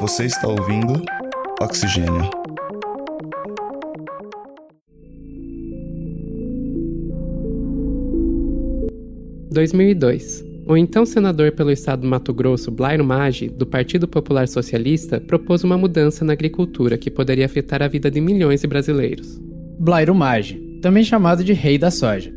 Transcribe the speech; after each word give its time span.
Você 0.00 0.24
está 0.24 0.48
ouvindo 0.48 1.02
Oxigênio. 1.60 2.30
(2002) 9.50 10.44
O 10.66 10.76
então 10.76 11.06
senador 11.06 11.52
pelo 11.52 11.70
estado 11.70 12.00
do 12.00 12.08
Mato 12.08 12.34
Grosso, 12.34 12.70
Blairo 12.70 13.04
Maggi, 13.04 13.48
do 13.48 13.64
Partido 13.64 14.08
Popular 14.08 14.48
Socialista, 14.48 15.20
propôs 15.20 15.62
uma 15.62 15.78
mudança 15.78 16.24
na 16.24 16.32
agricultura 16.32 16.98
que 16.98 17.10
poderia 17.10 17.46
afetar 17.46 17.82
a 17.82 17.88
vida 17.88 18.10
de 18.10 18.20
milhões 18.20 18.62
de 18.62 18.66
brasileiros. 18.66 19.40
Blairo 19.78 20.14
Maggi, 20.14 20.78
também 20.82 21.04
chamado 21.04 21.44
de 21.44 21.52
Rei 21.52 21.78
da 21.78 21.90
Soja. 21.90 22.34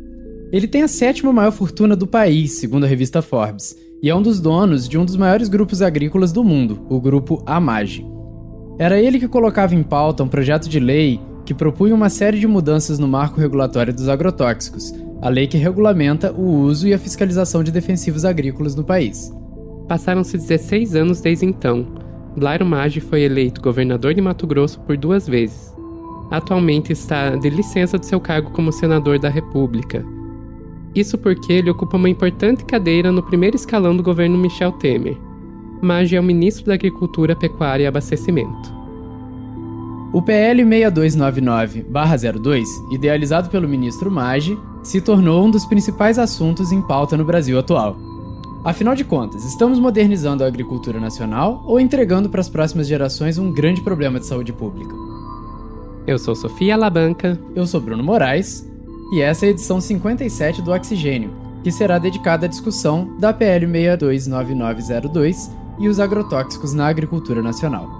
Ele 0.52 0.68
tem 0.68 0.82
a 0.82 0.88
sétima 0.88 1.32
maior 1.32 1.50
fortuna 1.52 1.96
do 1.96 2.06
país, 2.06 2.52
segundo 2.52 2.84
a 2.84 2.86
revista 2.86 3.20
Forbes, 3.20 3.76
e 4.02 4.08
é 4.08 4.14
um 4.14 4.22
dos 4.22 4.40
donos 4.40 4.88
de 4.88 4.98
um 4.98 5.04
dos 5.04 5.16
maiores 5.16 5.48
grupos 5.48 5.82
agrícolas 5.82 6.32
do 6.32 6.42
mundo, 6.42 6.86
o 6.88 7.00
grupo 7.00 7.42
Amage. 7.44 8.06
Era 8.78 8.98
ele 8.98 9.18
que 9.18 9.28
colocava 9.28 9.74
em 9.74 9.82
pauta 9.82 10.22
um 10.22 10.28
projeto 10.28 10.68
de 10.68 10.80
lei 10.80 11.20
que 11.44 11.52
propunha 11.52 11.94
uma 11.94 12.08
série 12.08 12.38
de 12.38 12.46
mudanças 12.46 12.98
no 12.98 13.06
marco 13.06 13.40
regulatório 13.40 13.92
dos 13.92 14.08
agrotóxicos, 14.08 14.94
a 15.20 15.28
lei 15.28 15.46
que 15.46 15.58
regulamenta 15.58 16.32
o 16.32 16.62
uso 16.62 16.88
e 16.88 16.94
a 16.94 16.98
fiscalização 16.98 17.62
de 17.62 17.70
defensivos 17.70 18.24
agrícolas 18.24 18.74
no 18.74 18.84
país. 18.84 19.30
Passaram-se 19.86 20.38
16 20.38 20.94
anos 20.94 21.20
desde 21.20 21.44
então. 21.44 21.86
Blairo 22.36 22.64
Maggi 22.64 23.00
foi 23.00 23.22
eleito 23.22 23.60
governador 23.60 24.14
de 24.14 24.20
Mato 24.20 24.46
Grosso 24.46 24.80
por 24.80 24.96
duas 24.96 25.26
vezes. 25.26 25.74
Atualmente 26.30 26.92
está 26.92 27.34
de 27.36 27.50
licença 27.50 27.98
do 27.98 28.06
seu 28.06 28.20
cargo 28.20 28.50
como 28.52 28.72
senador 28.72 29.18
da 29.18 29.28
República. 29.28 30.04
Isso 30.94 31.16
porque 31.16 31.52
ele 31.52 31.70
ocupa 31.70 31.96
uma 31.96 32.08
importante 32.08 32.64
cadeira 32.64 33.12
no 33.12 33.22
primeiro 33.22 33.56
escalão 33.56 33.96
do 33.96 34.02
governo 34.02 34.36
Michel 34.36 34.72
Temer. 34.72 35.16
Maggi 35.80 36.16
é 36.16 36.20
o 36.20 36.24
ministro 36.24 36.66
da 36.66 36.74
Agricultura, 36.74 37.36
Pecuária 37.36 37.84
e 37.84 37.86
Abastecimento. 37.86 38.80
O 40.12 40.20
PL 40.20 40.64
6299-02, 40.64 42.64
idealizado 42.90 43.48
pelo 43.48 43.68
ministro 43.68 44.10
Maggi, 44.10 44.58
se 44.82 45.00
tornou 45.00 45.46
um 45.46 45.50
dos 45.50 45.64
principais 45.64 46.18
assuntos 46.18 46.72
em 46.72 46.82
pauta 46.82 47.16
no 47.16 47.24
Brasil 47.24 47.56
atual. 47.58 47.96
Afinal 48.64 48.94
de 48.94 49.04
contas, 49.04 49.44
estamos 49.44 49.78
modernizando 49.78 50.44
a 50.44 50.46
agricultura 50.46 51.00
nacional 51.00 51.62
ou 51.64 51.80
entregando 51.80 52.28
para 52.28 52.40
as 52.40 52.48
próximas 52.48 52.88
gerações 52.88 53.38
um 53.38 53.52
grande 53.52 53.80
problema 53.80 54.18
de 54.18 54.26
saúde 54.26 54.52
pública? 54.52 54.94
Eu 56.06 56.18
sou 56.18 56.34
Sofia 56.34 56.74
Alabanca. 56.74 57.38
Eu 57.54 57.66
sou 57.66 57.80
Bruno 57.80 58.02
Moraes. 58.02 58.69
E 59.12 59.20
essa 59.20 59.44
é 59.44 59.48
a 59.48 59.50
edição 59.50 59.80
57 59.80 60.62
do 60.62 60.70
Oxigênio, 60.70 61.34
que 61.64 61.72
será 61.72 61.98
dedicada 61.98 62.46
à 62.46 62.48
discussão 62.48 63.18
da 63.18 63.32
PL 63.32 63.66
629902 63.66 65.50
e 65.80 65.88
os 65.88 65.98
agrotóxicos 65.98 66.74
na 66.74 66.86
agricultura 66.86 67.42
nacional. 67.42 67.90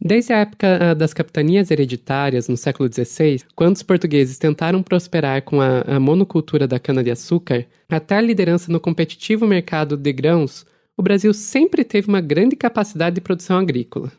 Desde 0.00 0.32
a 0.32 0.38
época 0.38 0.96
das 0.96 1.14
capitanias 1.14 1.70
hereditárias, 1.70 2.48
no 2.48 2.56
século 2.56 2.90
XVI, 2.92 3.42
quando 3.54 3.76
os 3.76 3.84
portugueses 3.84 4.36
tentaram 4.36 4.82
prosperar 4.82 5.42
com 5.42 5.60
a 5.60 6.00
monocultura 6.00 6.66
da 6.66 6.80
cana-de-açúcar, 6.80 7.66
até 7.88 8.16
a 8.16 8.20
liderança 8.20 8.72
no 8.72 8.80
competitivo 8.80 9.46
mercado 9.46 9.96
de 9.96 10.12
grãos, 10.12 10.66
o 10.98 11.02
Brasil 11.02 11.32
sempre 11.32 11.84
teve 11.84 12.08
uma 12.08 12.20
grande 12.20 12.56
capacidade 12.56 13.14
de 13.14 13.20
produção 13.20 13.56
agrícola. 13.56 14.10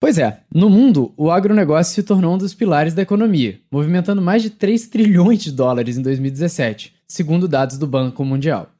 Pois 0.00 0.16
é, 0.16 0.40
no 0.52 0.70
mundo, 0.70 1.12
o 1.14 1.30
agronegócio 1.30 1.94
se 1.94 2.02
tornou 2.02 2.34
um 2.34 2.38
dos 2.38 2.54
pilares 2.54 2.94
da 2.94 3.02
economia, 3.02 3.60
movimentando 3.70 4.22
mais 4.22 4.42
de 4.42 4.48
3 4.48 4.88
trilhões 4.88 5.42
de 5.42 5.52
dólares 5.52 5.98
em 5.98 6.02
2017, 6.02 6.94
segundo 7.06 7.46
dados 7.46 7.76
do 7.76 7.86
Banco 7.86 8.24
Mundial. 8.24 8.70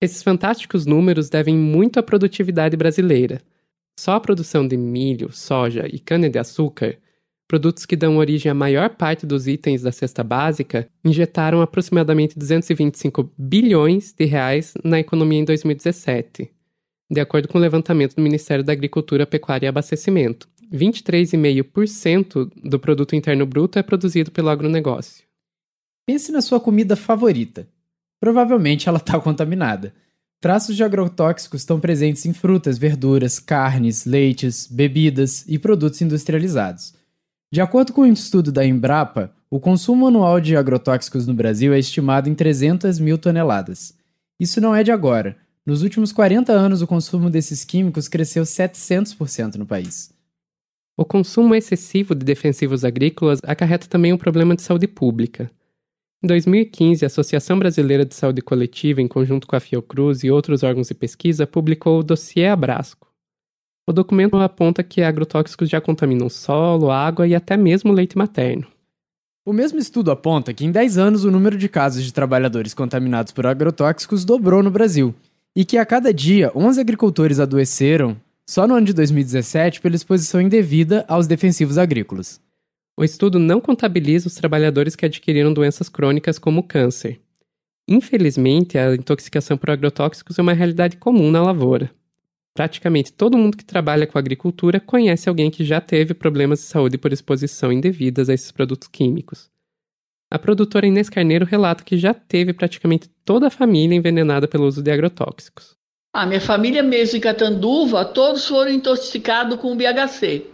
Esses 0.00 0.22
fantásticos 0.22 0.84
números 0.84 1.30
devem 1.30 1.56
muito 1.56 1.98
à 1.98 2.02
produtividade 2.02 2.76
brasileira. 2.76 3.40
Só 3.98 4.12
a 4.12 4.20
produção 4.20 4.66
de 4.66 4.76
milho, 4.76 5.32
soja 5.32 5.86
e 5.90 5.98
cana-de-açúcar, 5.98 6.98
produtos 7.48 7.86
que 7.86 7.96
dão 7.96 8.18
origem 8.18 8.50
à 8.50 8.54
maior 8.54 8.90
parte 8.90 9.24
dos 9.24 9.46
itens 9.46 9.80
da 9.80 9.92
cesta 9.92 10.22
básica, 10.22 10.86
injetaram 11.04 11.62
aproximadamente 11.62 12.38
225 12.38 13.32
bilhões 13.38 14.12
de 14.12 14.24
reais 14.24 14.74
na 14.82 14.98
economia 14.98 15.40
em 15.40 15.44
2017, 15.44 16.50
de 17.14 17.20
acordo 17.20 17.48
com 17.48 17.56
o 17.56 17.60
levantamento 17.60 18.16
do 18.16 18.22
Ministério 18.22 18.64
da 18.64 18.72
Agricultura, 18.72 19.26
Pecuária 19.26 19.66
e 19.66 19.68
Abastecimento. 19.68 20.48
23,5% 20.72 22.50
do 22.62 22.78
produto 22.78 23.14
interno 23.14 23.46
bruto 23.46 23.78
é 23.78 23.82
produzido 23.82 24.30
pelo 24.30 24.48
agronegócio. 24.48 25.24
Pense 26.06 26.32
na 26.32 26.42
sua 26.42 26.60
comida 26.60 26.96
favorita. 26.96 27.66
Provavelmente 28.20 28.88
ela 28.88 28.98
está 28.98 29.18
contaminada. 29.18 29.94
Traços 30.40 30.76
de 30.76 30.84
agrotóxicos 30.84 31.62
estão 31.62 31.80
presentes 31.80 32.26
em 32.26 32.34
frutas, 32.34 32.76
verduras, 32.76 33.38
carnes, 33.38 34.04
leites, 34.04 34.66
bebidas 34.66 35.44
e 35.48 35.58
produtos 35.58 36.02
industrializados. 36.02 36.94
De 37.50 37.60
acordo 37.60 37.92
com 37.92 38.02
um 38.02 38.12
estudo 38.12 38.50
da 38.52 38.66
Embrapa, 38.66 39.32
o 39.48 39.60
consumo 39.60 40.08
anual 40.08 40.40
de 40.40 40.56
agrotóxicos 40.56 41.26
no 41.26 41.32
Brasil 41.32 41.72
é 41.72 41.78
estimado 41.78 42.28
em 42.28 42.34
300 42.34 42.98
mil 42.98 43.16
toneladas. 43.16 43.94
Isso 44.38 44.60
não 44.60 44.74
é 44.74 44.82
de 44.82 44.90
agora. 44.90 45.36
Nos 45.66 45.82
últimos 45.82 46.12
40 46.12 46.52
anos, 46.52 46.82
o 46.82 46.86
consumo 46.86 47.30
desses 47.30 47.64
químicos 47.64 48.06
cresceu 48.06 48.42
700% 48.42 49.54
no 49.54 49.64
país. 49.64 50.12
O 50.94 51.06
consumo 51.06 51.54
excessivo 51.54 52.14
de 52.14 52.22
defensivos 52.22 52.84
agrícolas 52.84 53.40
acarreta 53.42 53.86
também 53.88 54.12
um 54.12 54.18
problema 54.18 54.54
de 54.54 54.60
saúde 54.60 54.86
pública. 54.86 55.50
Em 56.22 56.26
2015, 56.26 57.04
a 57.04 57.06
Associação 57.06 57.58
Brasileira 57.58 58.04
de 58.04 58.14
Saúde 58.14 58.42
Coletiva, 58.42 59.00
em 59.00 59.08
conjunto 59.08 59.46
com 59.46 59.56
a 59.56 59.60
Fiocruz 59.60 60.22
e 60.22 60.30
outros 60.30 60.62
órgãos 60.62 60.88
de 60.88 60.94
pesquisa, 60.94 61.46
publicou 61.46 61.98
o 61.98 62.04
dossiê 62.04 62.46
Abrasco. 62.46 63.10
O 63.88 63.92
documento 63.92 64.36
aponta 64.36 64.82
que 64.82 65.02
agrotóxicos 65.02 65.70
já 65.70 65.80
contaminam 65.80 66.28
solo, 66.28 66.90
água 66.90 67.26
e 67.26 67.34
até 67.34 67.56
mesmo 67.56 67.90
leite 67.90 68.18
materno. 68.18 68.66
O 69.46 69.52
mesmo 69.52 69.78
estudo 69.78 70.10
aponta 70.10 70.52
que 70.52 70.64
em 70.66 70.70
10 70.70 70.98
anos 70.98 71.24
o 71.24 71.30
número 71.30 71.56
de 71.56 71.70
casos 71.70 72.04
de 72.04 72.12
trabalhadores 72.12 72.74
contaminados 72.74 73.32
por 73.32 73.46
agrotóxicos 73.46 74.26
dobrou 74.26 74.62
no 74.62 74.70
Brasil 74.70 75.14
e 75.56 75.64
que 75.64 75.78
a 75.78 75.86
cada 75.86 76.12
dia 76.12 76.50
11 76.54 76.80
agricultores 76.80 77.38
adoeceram 77.38 78.16
só 78.46 78.66
no 78.66 78.74
ano 78.74 78.86
de 78.86 78.92
2017 78.92 79.80
pela 79.80 79.94
exposição 79.94 80.40
indevida 80.40 81.04
aos 81.08 81.26
defensivos 81.26 81.78
agrícolas. 81.78 82.40
O 82.96 83.04
estudo 83.04 83.38
não 83.38 83.60
contabiliza 83.60 84.28
os 84.28 84.34
trabalhadores 84.34 84.94
que 84.94 85.06
adquiriram 85.06 85.52
doenças 85.52 85.88
crônicas 85.88 86.38
como 86.38 86.62
câncer. 86.62 87.20
Infelizmente, 87.88 88.78
a 88.78 88.94
intoxicação 88.94 89.56
por 89.56 89.70
agrotóxicos 89.70 90.38
é 90.38 90.42
uma 90.42 90.52
realidade 90.52 90.96
comum 90.96 91.30
na 91.30 91.42
lavoura. 91.42 91.90
Praticamente 92.54 93.12
todo 93.12 93.36
mundo 93.36 93.56
que 93.56 93.64
trabalha 93.64 94.06
com 94.06 94.16
agricultura 94.16 94.78
conhece 94.78 95.28
alguém 95.28 95.50
que 95.50 95.64
já 95.64 95.80
teve 95.80 96.14
problemas 96.14 96.60
de 96.60 96.66
saúde 96.66 96.96
por 96.96 97.12
exposição 97.12 97.72
indevidas 97.72 98.28
a 98.28 98.34
esses 98.34 98.52
produtos 98.52 98.88
químicos. 98.88 99.50
A 100.34 100.38
produtora 100.40 100.84
Inês 100.84 101.08
Carneiro 101.08 101.46
relata 101.46 101.84
que 101.84 101.96
já 101.96 102.12
teve 102.12 102.52
praticamente 102.52 103.08
toda 103.24 103.46
a 103.46 103.50
família 103.50 103.94
envenenada 103.94 104.48
pelo 104.48 104.66
uso 104.66 104.82
de 104.82 104.90
agrotóxicos. 104.90 105.76
A 106.12 106.26
minha 106.26 106.40
família 106.40 106.82
mesmo 106.82 107.18
em 107.18 107.20
Catanduva, 107.20 108.04
todos 108.04 108.44
foram 108.44 108.72
intoxicados 108.72 109.60
com 109.60 109.76
BHC. 109.76 110.44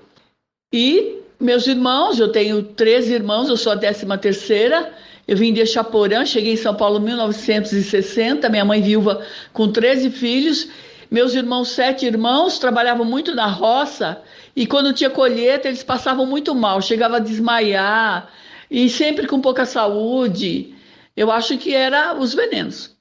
E 0.71 1.23
meus 1.41 1.67
irmãos, 1.67 2.21
eu 2.21 2.31
tenho 2.31 2.63
três 2.63 3.09
irmãos, 3.09 3.49
eu 3.49 3.57
sou 3.57 3.73
a 3.73 3.75
décima 3.75 4.19
terceira. 4.19 4.93
Eu 5.27 5.39
vim 5.39 5.51
de 5.51 5.65
Chaporã, 5.65 6.27
cheguei 6.27 6.53
em 6.53 6.59
São 6.59 6.75
Paulo 6.75 6.99
em 6.99 7.05
1960, 7.05 8.51
minha 8.51 8.67
mãe 8.67 8.83
viúva 8.83 9.25
com 9.51 9.73
13 9.73 10.11
filhos. 10.11 10.69
Meus 11.11 11.35
irmãos, 11.35 11.71
sete 11.71 12.05
irmãos, 12.05 12.59
trabalhavam 12.59 13.07
muito 13.07 13.35
na 13.35 13.47
roça 13.47 14.21
e 14.55 14.67
quando 14.67 14.93
tinha 14.93 15.09
colheita 15.09 15.69
eles 15.69 15.83
passavam 15.83 16.27
muito 16.27 16.55
mal, 16.55 16.83
chegava 16.83 17.17
a 17.17 17.21
desmaiar 17.21 18.31
e 18.71 18.89
sempre 18.89 19.27
com 19.27 19.41
pouca 19.41 19.67
saúde. 19.67 20.75
Eu 21.17 21.31
acho 21.31 21.59
que 21.59 21.75
era 21.75 22.17
os 22.19 22.33
venenos. 22.33 22.97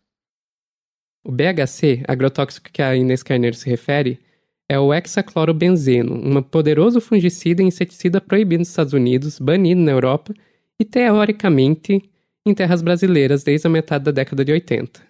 O 1.23 1.31
BHC, 1.31 2.03
agrotóxico 2.07 2.71
que 2.71 2.81
a 2.81 2.95
Inês 2.95 3.21
Carneiro 3.21 3.55
se 3.55 3.69
refere, 3.69 4.19
é 4.67 4.79
o 4.79 4.93
hexaclorobenzeno, 4.93 6.13
um 6.13 6.41
poderoso 6.41 7.01
fungicida 7.01 7.61
e 7.61 7.65
inseticida 7.65 8.21
proibido 8.21 8.59
nos 8.59 8.69
Estados 8.69 8.93
Unidos, 8.93 9.39
banido 9.39 9.81
na 9.81 9.91
Europa 9.91 10.33
e, 10.79 10.85
teoricamente, 10.85 12.09
em 12.45 12.53
terras 12.53 12.81
brasileiras 12.81 13.43
desde 13.43 13.67
a 13.67 13.69
metade 13.69 14.05
da 14.05 14.11
década 14.11 14.45
de 14.45 14.51
80. 14.51 15.01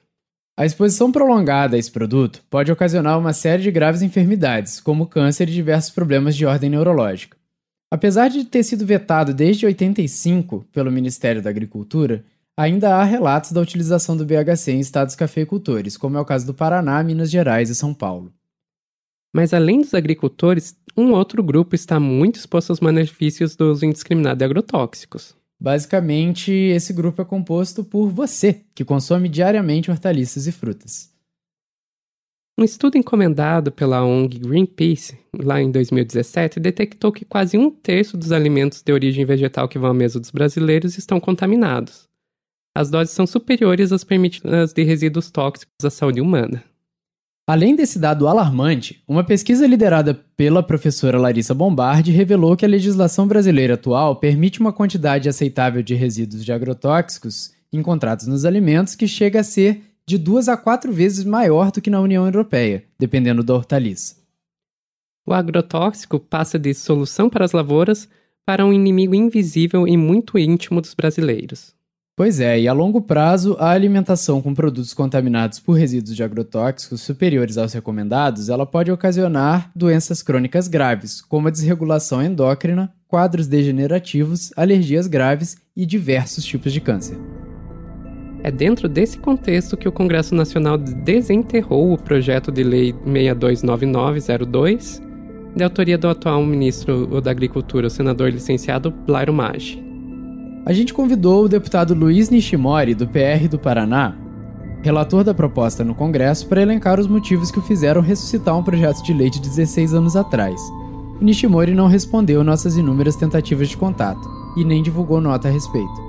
A 0.58 0.66
exposição 0.66 1.10
prolongada 1.10 1.76
a 1.76 1.80
esse 1.80 1.92
produto 1.92 2.44
pode 2.50 2.72
ocasionar 2.72 3.18
uma 3.18 3.32
série 3.32 3.64
de 3.64 3.72
graves 3.72 4.02
enfermidades, 4.02 4.82
como 4.82 5.08
câncer 5.08 5.48
e 5.48 5.54
diversos 5.54 5.92
problemas 5.92 6.36
de 6.36 6.46
ordem 6.46 6.70
neurológica. 6.70 7.39
Apesar 7.92 8.28
de 8.30 8.46
ter 8.46 8.64
sido 8.64 8.86
vetado 8.86 9.34
desde 9.34 9.66
85 9.66 10.66
pelo 10.72 10.92
Ministério 10.92 11.42
da 11.42 11.50
Agricultura, 11.50 12.24
ainda 12.56 12.96
há 12.96 13.04
relatos 13.04 13.52
da 13.52 13.62
utilização 13.62 14.16
do 14.16 14.26
BHC 14.26 14.74
em 14.74 14.80
estados 14.80 15.16
cafeicultores, 15.16 15.98
como 15.98 16.18
é 16.18 16.22
o 16.22 16.26
caso 16.26 16.46
do 16.46 16.54
Paraná, 16.54 17.02
Minas 17.04 17.32
Gerais 17.32 17.70
e 17.70 17.76
São 17.76 17.94
Paulo. 17.94 18.32
Mas 19.34 19.54
além 19.54 19.82
dos 19.82 19.94
agricultores, 19.94 20.76
um 20.96 21.12
outro 21.14 21.42
grupo 21.42 21.76
está 21.76 22.00
muito 22.00 22.38
exposto 22.38 22.72
aos 22.72 22.80
malefícios 22.80 23.56
do 23.56 23.72
uso 23.72 23.86
indiscriminado 23.86 24.38
de 24.38 24.46
agrotóxicos. 24.46 25.36
Basicamente, 25.60 26.52
esse 26.52 26.94
grupo 26.94 27.22
é 27.22 27.26
composto 27.26 27.84
por 27.84 28.10
você, 28.10 28.62
que 28.74 28.86
consome 28.86 29.28
diariamente 29.28 29.92
hortaliças 29.92 30.48
e 30.48 30.52
frutas. 30.52 31.12
Um 32.60 32.64
estudo 32.66 32.98
encomendado 32.98 33.72
pela 33.72 34.04
ONG 34.04 34.38
Greenpeace, 34.38 35.18
lá 35.34 35.62
em 35.62 35.72
2017, 35.72 36.60
detectou 36.60 37.10
que 37.10 37.24
quase 37.24 37.58
um 37.58 37.72
terço 37.72 38.18
dos 38.18 38.34
alimentos 38.34 38.82
de 38.82 38.92
origem 38.92 39.24
vegetal 39.24 39.66
que 39.70 39.80
vão 39.80 39.92
à 39.92 39.94
mesa 39.94 40.20
dos 40.20 40.30
brasileiros 40.30 40.98
estão 40.98 41.22
contaminados. 41.22 42.04
As 42.76 42.90
doses 42.90 43.14
são 43.14 43.26
superiores 43.26 43.94
às 43.94 44.04
permitidas 44.04 44.74
de 44.74 44.84
resíduos 44.84 45.32
tóxicos 45.32 45.86
à 45.86 45.90
saúde 45.90 46.20
humana. 46.20 46.62
Além 47.48 47.78
desse 47.78 47.98
dado 47.98 48.28
alarmante, 48.28 49.02
uma 49.08 49.24
pesquisa 49.24 49.66
liderada 49.66 50.14
pela 50.36 50.62
professora 50.62 51.18
Larissa 51.18 51.54
Bombardi 51.54 52.12
revelou 52.12 52.58
que 52.58 52.66
a 52.66 52.70
legislação 52.70 53.26
brasileira 53.26 53.76
atual 53.76 54.18
permite 54.18 54.60
uma 54.60 54.74
quantidade 54.74 55.30
aceitável 55.30 55.82
de 55.82 55.96
resíduos 55.96 56.44
de 56.44 56.52
agrotóxicos 56.52 57.54
encontrados 57.72 58.28
nos 58.28 58.44
alimentos 58.44 58.96
que 58.96 59.08
chega 59.08 59.40
a 59.40 59.44
ser 59.46 59.89
de 60.10 60.18
duas 60.18 60.50
a 60.50 60.58
quatro 60.58 60.92
vezes 60.92 61.24
maior 61.24 61.72
do 61.72 61.80
que 61.80 61.90
na 61.90 62.02
União 62.02 62.26
Europeia, 62.26 62.84
dependendo 62.98 63.44
da 63.44 63.54
hortaliça. 63.54 64.16
O 65.24 65.32
agrotóxico 65.32 66.20
passa 66.20 66.58
de 66.58 66.74
solução 66.74 67.30
para 67.30 67.46
as 67.46 67.52
lavouras 67.52 68.10
para 68.44 68.66
um 68.66 68.74
inimigo 68.74 69.14
invisível 69.14 69.88
e 69.88 69.96
muito 69.96 70.40
íntimo 70.40 70.82
dos 70.82 70.96
brasileiros. 70.96 71.76
Pois 72.16 72.40
é, 72.40 72.60
e 72.60 72.68
a 72.68 72.74
longo 72.74 73.02
prazo, 73.02 73.56
a 73.60 73.70
alimentação 73.70 74.42
com 74.42 74.56
produtos 74.56 74.96
contaminados 74.96 75.60
por 75.60 75.74
resíduos 75.74 76.16
de 76.16 76.24
agrotóxicos 76.24 77.02
superiores 77.02 77.56
aos 77.56 77.74
recomendados, 77.74 78.50
ela 78.50 78.66
pode 78.66 78.92
ocasionar 78.92 79.70
doenças 79.76 80.24
crônicas 80.24 80.68
graves, 80.68 81.22
como 81.22 81.48
a 81.48 81.52
desregulação 81.52 82.20
endócrina, 82.24 82.92
quadros 83.08 83.46
degenerativos, 83.46 84.52
alergias 84.58 85.06
graves 85.06 85.58
e 85.76 85.86
diversos 85.86 86.44
tipos 86.44 86.74
de 86.74 86.82
câncer. 86.82 87.39
É 88.50 88.52
dentro 88.52 88.90
desse 88.90 89.20
contexto 89.20 89.78
que 89.78 89.88
o 89.88 89.92
Congresso 89.92 90.34
Nacional 90.34 90.76
desenterrou 90.76 91.94
o 91.94 91.98
projeto 92.02 92.52
de 92.52 92.64
lei 92.64 92.96
629902, 93.06 95.00
de 95.56 95.64
autoria 95.64 96.00
do 96.00 96.10
atual 96.10 96.44
ministro 96.44 97.22
da 97.22 97.30
Agricultura, 97.30 97.86
o 97.86 97.92
senador 97.92 98.32
licenciado 98.32 98.90
Blairo 98.90 99.32
Maggi 99.32 99.90
a 100.70 100.74
gente 100.74 100.94
convidou 100.94 101.46
o 101.46 101.50
deputado 101.50 101.96
Luiz 101.96 102.30
Nishimori, 102.30 102.94
do 102.94 103.08
PR 103.08 103.48
do 103.50 103.58
Paraná, 103.58 104.16
relator 104.84 105.24
da 105.24 105.34
proposta 105.34 105.84
no 105.84 105.96
Congresso, 105.96 106.48
para 106.48 106.62
elencar 106.62 107.00
os 107.00 107.08
motivos 107.08 107.50
que 107.50 107.58
o 107.60 107.62
fizeram 107.64 108.02
ressuscitar 108.02 108.56
um 108.56 108.64
projeto 108.64 109.02
de 109.04 109.14
lei 109.14 109.30
de 109.30 109.40
16 109.40 109.96
anos 109.96 110.16
atrás. 110.16 110.62
O 111.20 111.24
Nishimori 111.24 111.74
não 111.74 111.88
respondeu 111.88 112.44
nossas 112.44 112.78
inúmeras 112.78 113.16
tentativas 113.16 113.68
de 113.68 113.78
contato 113.78 114.22
e 114.56 114.64
nem 114.64 114.84
divulgou 114.84 115.20
nota 115.20 115.48
a 115.48 115.52
respeito. 115.52 116.09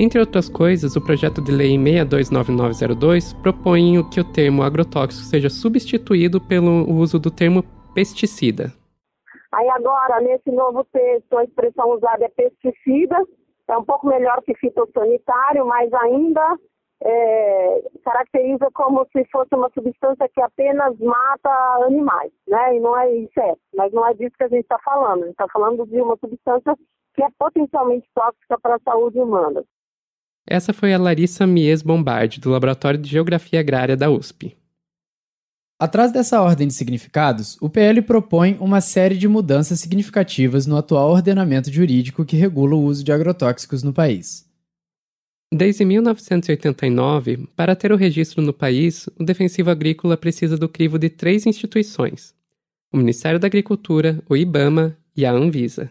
Entre 0.00 0.20
outras 0.20 0.48
coisas, 0.48 0.94
o 0.94 1.04
projeto 1.04 1.42
de 1.42 1.50
lei 1.50 1.76
629902 1.76 3.32
propõe 3.42 4.00
que 4.08 4.20
o 4.20 4.32
termo 4.32 4.62
agrotóxico 4.62 5.24
seja 5.24 5.50
substituído 5.50 6.40
pelo 6.40 6.88
uso 6.88 7.18
do 7.18 7.32
termo 7.32 7.64
pesticida. 7.96 8.72
Aí 9.50 9.68
agora, 9.70 10.20
nesse 10.20 10.52
novo 10.52 10.84
texto, 10.92 11.36
a 11.36 11.42
expressão 11.42 11.90
usada 11.90 12.24
é 12.24 12.28
pesticida, 12.28 13.16
é 13.66 13.76
um 13.76 13.82
pouco 13.84 14.06
melhor 14.06 14.40
que 14.42 14.54
fitossanitário, 14.54 15.66
mas 15.66 15.92
ainda 15.92 16.56
é, 17.02 17.82
caracteriza 18.04 18.68
como 18.74 19.04
se 19.10 19.24
fosse 19.32 19.52
uma 19.52 19.68
substância 19.74 20.28
que 20.32 20.40
apenas 20.40 20.96
mata 21.00 21.50
animais, 21.84 22.30
né? 22.46 22.76
E 22.76 22.78
não 22.78 22.96
é 22.96 23.12
isso, 23.16 23.40
é, 23.40 23.52
mas 23.74 23.92
não 23.92 24.06
é 24.06 24.14
disso 24.14 24.36
que 24.38 24.44
a 24.44 24.48
gente 24.48 24.62
está 24.62 24.78
falando. 24.78 25.22
A 25.22 25.26
gente 25.26 25.32
está 25.32 25.48
falando 25.48 25.84
de 25.86 26.00
uma 26.00 26.16
substância 26.18 26.76
que 27.14 27.22
é 27.24 27.28
potencialmente 27.36 28.08
tóxica 28.14 28.56
para 28.60 28.76
a 28.76 28.80
saúde 28.84 29.18
humana. 29.18 29.64
Essa 30.50 30.72
foi 30.72 30.94
a 30.94 30.98
Larissa 30.98 31.46
Mies 31.46 31.82
Bombardi, 31.82 32.40
do 32.40 32.48
Laboratório 32.48 32.98
de 32.98 33.10
Geografia 33.10 33.60
Agrária 33.60 33.94
da 33.94 34.10
USP. 34.10 34.56
Atrás 35.78 36.10
dessa 36.10 36.40
ordem 36.40 36.66
de 36.66 36.72
significados, 36.72 37.58
o 37.60 37.68
PL 37.68 38.00
propõe 38.00 38.56
uma 38.58 38.80
série 38.80 39.18
de 39.18 39.28
mudanças 39.28 39.78
significativas 39.78 40.66
no 40.66 40.78
atual 40.78 41.10
ordenamento 41.10 41.70
jurídico 41.70 42.24
que 42.24 42.36
regula 42.36 42.74
o 42.74 42.82
uso 42.82 43.04
de 43.04 43.12
agrotóxicos 43.12 43.82
no 43.82 43.92
país. 43.92 44.48
Desde 45.52 45.84
1989, 45.84 47.46
para 47.54 47.76
ter 47.76 47.92
o 47.92 47.96
registro 47.96 48.40
no 48.42 48.52
país, 48.52 49.06
o 49.18 49.24
defensivo 49.24 49.70
agrícola 49.70 50.16
precisa 50.16 50.56
do 50.56 50.68
crivo 50.68 50.98
de 50.98 51.10
três 51.10 51.44
instituições: 51.46 52.34
o 52.90 52.96
Ministério 52.96 53.38
da 53.38 53.46
Agricultura, 53.46 54.22
o 54.28 54.36
IBAMA 54.36 54.96
e 55.14 55.26
a 55.26 55.32
Anvisa. 55.32 55.90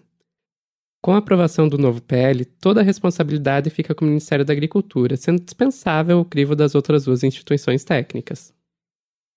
Com 1.07 1.13
a 1.13 1.19
aprovação 1.19 1.69
do 1.69 1.77
novo 1.77 2.01
PL, 2.01 2.43
toda 2.43 2.81
a 2.81 2.83
responsabilidade 2.83 3.69
fica 3.69 3.95
com 3.95 4.03
o 4.03 4.07
Ministério 4.09 4.43
da 4.43 4.51
Agricultura, 4.51 5.15
sendo 5.15 5.41
dispensável 5.41 6.19
o 6.19 6.25
crivo 6.25 6.53
das 6.53 6.75
outras 6.75 7.05
duas 7.05 7.23
instituições 7.23 7.85
técnicas. 7.85 8.53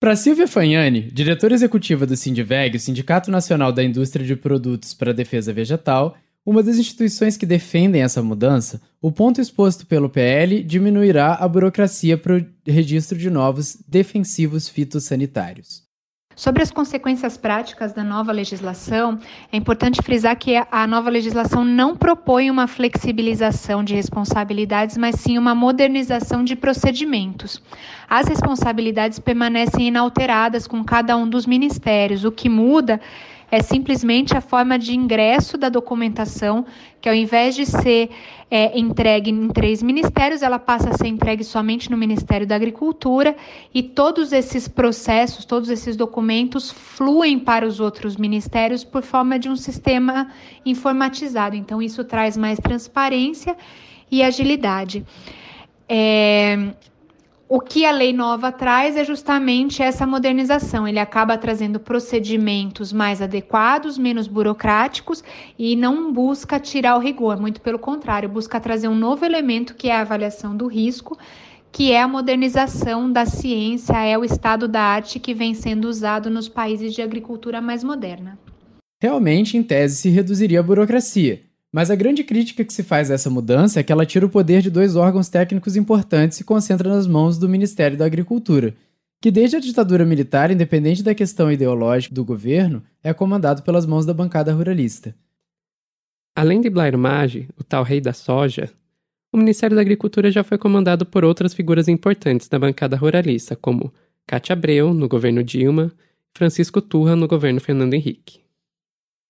Para 0.00 0.17
Silvia 0.17 0.49
Fagnani, 0.49 1.02
diretora 1.12 1.55
executiva 1.55 2.05
do 2.05 2.17
Sindiveg, 2.17 2.76
o 2.76 2.81
Sindicato 2.81 3.31
Nacional 3.31 3.70
da 3.70 3.84
Indústria 3.84 4.26
de 4.26 4.34
Produtos 4.34 4.94
para 4.94 5.12
a 5.12 5.14
Defesa 5.14 5.52
Vegetal, 5.52 6.17
uma 6.44 6.61
das 6.61 6.76
instituições 6.76 7.37
que 7.37 7.46
defendem 7.46 8.02
essa 8.02 8.20
mudança, 8.20 8.82
o 9.00 9.12
ponto 9.12 9.40
exposto 9.40 9.87
pelo 9.87 10.11
PL 10.11 10.64
diminuirá 10.64 11.34
a 11.34 11.46
burocracia 11.46 12.19
para 12.19 12.37
o 12.37 12.46
registro 12.67 13.17
de 13.17 13.31
novos 13.31 13.78
defensivos 13.87 14.69
fitossanitários. 14.69 15.88
Sobre 16.41 16.63
as 16.63 16.71
consequências 16.71 17.37
práticas 17.37 17.93
da 17.93 18.03
nova 18.03 18.33
legislação, 18.33 19.19
é 19.53 19.59
importante 19.59 20.01
frisar 20.01 20.35
que 20.35 20.57
a 20.57 20.87
nova 20.87 21.11
legislação 21.11 21.63
não 21.63 21.95
propõe 21.95 22.51
uma 22.51 22.67
flexibilização 22.67 23.85
de 23.85 23.95
responsabilidades, 23.95 24.97
mas 24.97 25.17
sim 25.17 25.37
uma 25.37 25.55
modernização 25.55 26.43
de 26.43 26.57
procedimentos. 26.57 27.61
As 28.09 28.27
responsabilidades 28.27 29.19
permanecem 29.19 29.89
inalteradas 29.89 30.67
com 30.67 30.83
cada 30.83 31.15
um 31.15 31.29
dos 31.29 31.45
ministérios. 31.45 32.25
O 32.25 32.33
que 32.33 32.49
muda 32.49 32.99
é 33.50 33.62
simplesmente 33.62 34.37
a 34.37 34.41
forma 34.41 34.79
de 34.79 34.94
ingresso 34.94 35.58
da 35.58 35.69
documentação, 35.69 36.64
que 37.00 37.08
ao 37.08 37.14
invés 37.14 37.55
de 37.55 37.67
ser 37.67 38.11
é, 38.50 38.79
entregue 38.79 39.31
em 39.31 39.49
três 39.49 39.82
ministérios, 39.82 40.43
ela 40.43 40.58
passa 40.58 40.91
a 40.91 40.93
ser 40.97 41.08
entregue 41.08 41.43
somente 41.43 41.91
no 41.91 41.97
Ministério 41.97 42.47
da 42.47 42.55
Agricultura 42.55 43.37
e 43.75 43.82
todos 43.82 44.32
esses 44.32 44.69
processos, 44.69 45.44
todos 45.44 45.69
esses 45.69 45.97
documentos 45.97 46.70
fluem 46.70 47.38
para 47.38 47.67
os 47.67 47.81
outros 47.81 48.17
ministérios 48.17 48.85
por 48.85 49.02
forma 49.02 49.38
de 49.38 49.49
um 49.49 49.56
sistema 49.56 50.31
informatizado. 50.64 51.56
Então, 51.56 51.81
isso 51.81 52.05
traz 52.05 52.37
mais 52.37 52.58
transparência 52.58 53.56
e 54.11 54.23
agilidade. 54.23 55.05
É, 55.89 56.72
o 57.53 57.61
que 57.61 57.85
a 57.85 57.91
lei 57.91 58.13
nova 58.13 58.53
traz 58.53 58.97
é 58.97 59.05
justamente 59.05 59.83
essa 59.83 60.07
modernização. 60.07 60.87
Ele 60.87 61.01
acaba 61.01 61.37
trazendo 61.37 61.81
procedimentos 61.81 62.93
mais 62.93 63.21
adequados, 63.21 63.99
menos 63.99 64.29
burocráticos 64.29 65.25
e 65.59 65.75
não 65.75 66.13
busca 66.13 66.61
tirar 66.61 66.97
o 66.97 67.01
rigor, 67.01 67.41
muito 67.41 67.61
pelo 67.61 67.77
contrário, 67.77 68.29
busca 68.29 68.61
trazer 68.61 68.87
um 68.87 68.95
novo 68.95 69.25
elemento 69.25 69.75
que 69.75 69.89
é 69.89 69.97
a 69.97 70.03
avaliação 70.03 70.57
do 70.57 70.69
risco, 70.69 71.19
que 71.73 71.91
é 71.91 72.01
a 72.01 72.07
modernização 72.07 73.11
da 73.11 73.27
ciência, 73.27 73.99
é 73.99 74.17
o 74.17 74.25
estado 74.25 74.69
da 74.69 74.83
arte 74.83 75.19
que 75.19 75.35
vem 75.35 75.53
sendo 75.53 75.89
usado 75.89 76.31
nos 76.31 76.49
países 76.49 76.95
de 76.95 77.03
agricultura 77.03 77.61
mais 77.61 77.83
moderna. 77.83 78.39
Realmente, 79.03 79.57
em 79.57 79.63
tese, 79.65 79.97
se 79.97 80.09
reduziria 80.09 80.61
a 80.61 80.63
burocracia 80.63 81.50
mas 81.72 81.91
a 81.91 81.94
grande 81.94 82.24
crítica 82.24 82.65
que 82.65 82.72
se 82.72 82.82
faz 82.82 83.10
a 83.10 83.15
essa 83.15 83.31
mudança 83.31 83.79
é 83.79 83.82
que 83.82 83.93
ela 83.93 84.06
tira 84.06 84.27
o 84.27 84.31
poder 84.31 84.60
de 84.60 84.70
dois 84.70 84.96
órgãos 84.96 85.29
técnicos 85.29 85.77
importantes 85.77 86.41
e 86.41 86.44
concentra 86.44 86.89
nas 86.89 87.06
mãos 87.06 87.39
do 87.39 87.48
Ministério 87.48 87.96
da 87.96 88.05
Agricultura, 88.05 88.74
que 89.20 89.31
desde 89.31 89.56
a 89.56 89.60
ditadura 89.60 90.05
militar, 90.05 90.50
independente 90.50 91.03
da 91.03 91.15
questão 91.15 91.53
ideológica 91.53 92.15
do 92.15 92.24
governo, 92.24 92.82
é 93.03 93.12
comandado 93.12 93.62
pelas 93.62 93.86
mãos 93.86 94.06
da 94.06 94.15
bancada 94.15 94.53
ruralista. 94.53 95.15
Além 96.34 96.60
de 96.60 96.70
Blair 96.70 96.96
Maggi, 96.96 97.48
o 97.58 97.62
tal 97.62 97.82
rei 97.84 98.00
da 98.00 98.12
soja, 98.12 98.70
o 99.32 99.36
Ministério 99.36 99.77
da 99.77 99.82
Agricultura 99.82 100.31
já 100.31 100.43
foi 100.43 100.58
comandado 100.58 101.06
por 101.06 101.24
outras 101.24 101.55
figuras 101.55 101.86
importantes 101.86 102.48
da 102.48 102.58
bancada 102.58 102.96
ruralista, 102.96 103.55
como 103.55 103.93
Cátia 104.27 104.55
Abreu, 104.55 104.93
no 104.93 105.08
governo 105.08 105.44
Dilma, 105.44 105.93
Francisco 106.34 106.81
Turra, 106.81 107.15
no 107.15 107.29
governo 107.29 107.60
Fernando 107.60 107.94
Henrique. 107.94 108.40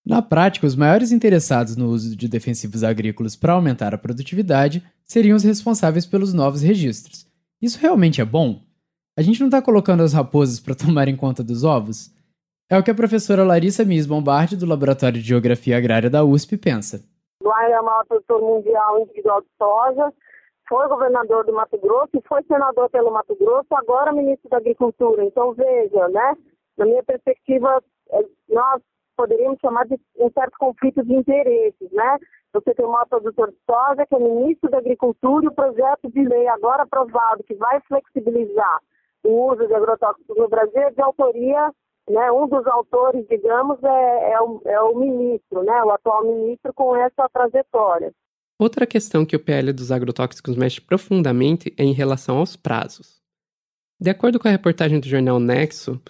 Na 0.05 0.23
prática, 0.23 0.67
os 0.67 0.75
maiores 0.75 1.13
interessados 1.13 1.77
no 1.77 1.89
uso 1.89 2.17
de 2.17 2.29
defensivos 2.29 2.83
agrícolas 2.83 3.37
para 3.37 3.53
aumentar 3.53 3.95
a 3.95 3.99
produtividade 3.99 4.83
seriam 5.05 5.37
os 5.37 5.45
responsáveis 5.45 6.07
pelos 6.07 6.33
novos 6.33 6.63
registros. 6.63 7.27
Isso 7.61 7.79
realmente 7.79 8.21
é 8.21 8.25
bom? 8.25 8.63
A 9.17 9.23
gente 9.23 9.41
não 9.41 9.49
está 9.49 9.61
colocando 9.61 10.03
as 10.03 10.13
raposas 10.13 10.59
para 10.59 10.75
tomarem 10.77 11.17
conta 11.17 11.45
dos 11.45 11.65
ovos? 11.65 12.11
É 12.71 12.79
o 12.79 12.83
que 12.83 12.91
a 12.91 12.95
professora 12.95 13.45
Larissa 13.45 13.85
Mies 13.85 14.07
Bombardi, 14.07 14.57
do 14.57 14.65
Laboratório 14.65 15.21
de 15.21 15.27
Geografia 15.27 15.77
Agrária 15.77 16.09
da 16.09 16.25
USP, 16.25 16.57
pensa. 16.57 17.05
Blair 17.43 17.73
é 17.73 17.81
o 17.81 17.85
maior 17.85 18.05
produtor 18.07 18.41
mundial 18.41 19.01
individual 19.01 19.41
de 19.41 19.49
soja, 19.59 20.13
foi 20.69 20.87
governador 20.89 21.45
do 21.45 21.53
Mato 21.53 21.77
Grosso 21.79 22.11
e 22.15 22.23
foi 22.29 22.43
senador 22.45 22.89
pelo 22.91 23.11
Mato 23.11 23.35
Grosso, 23.35 23.67
agora 23.73 24.13
ministro 24.13 24.49
da 24.49 24.59
Agricultura. 24.59 25.25
Então, 25.25 25.53
veja, 25.53 26.09
né? 26.09 26.37
Na 26.79 26.87
minha 26.87 27.03
perspectiva, 27.03 27.83
é, 28.13 28.25
nós 28.49 28.81
poderíamos 29.21 29.59
chamar 29.61 29.87
de 29.87 30.01
um 30.19 30.31
certo 30.33 30.57
conflito 30.59 31.05
de 31.05 31.13
interesses, 31.13 31.93
né? 31.93 32.17
Você 32.55 32.75
tem 32.75 32.87
o 32.87 32.91
maior 32.91 33.07
produtor 33.07 33.51
de 33.51 33.59
soja, 33.69 34.07
que 34.07 34.15
é 34.15 34.19
ministro 34.19 34.71
da 34.71 34.79
Agricultura, 34.79 35.45
e 35.45 35.49
o 35.49 35.53
projeto 35.53 36.11
de 36.11 36.25
lei 36.25 36.49
agora 36.49 36.85
aprovado, 36.85 37.45
que 37.45 37.55
vai 37.55 37.79
flexibilizar 37.83 38.79
o 39.23 39.53
uso 39.53 39.67
de 39.67 39.75
agrotóxicos 39.75 40.35
no 40.39 40.49
Brasil, 40.49 40.81
é 40.81 40.91
de 40.91 41.03
autoria, 41.03 41.71
né, 42.09 42.33
um 42.33 42.49
dos 42.49 42.67
autores, 42.67 43.27
digamos, 43.29 43.79
é, 43.85 44.33
é, 44.33 44.41
o, 44.41 44.63
é 44.65 44.81
o 44.81 44.99
ministro, 44.99 45.63
né, 45.65 45.85
o 45.85 45.91
atual 45.91 46.25
ministro 46.25 46.73
com 46.73 46.97
essa 46.97 47.29
trajetória. 47.29 48.11
Outra 48.59 48.87
questão 48.87 49.27
que 49.27 49.37
o 49.37 49.45
PL 49.45 49.71
dos 49.71 49.93
agrotóxicos 49.93 50.57
mexe 50.57 50.81
profundamente 50.81 51.75
é 51.79 51.85
em 51.85 51.93
relação 51.93 52.39
aos 52.39 52.57
prazos. 52.57 53.21
De 54.01 54.09
acordo 54.09 54.41
com 54.41 54.49
a 54.49 54.51
reportagem 54.51 54.99
do 54.99 55.07
jornal 55.07 55.39
Nexo, 55.39 56.01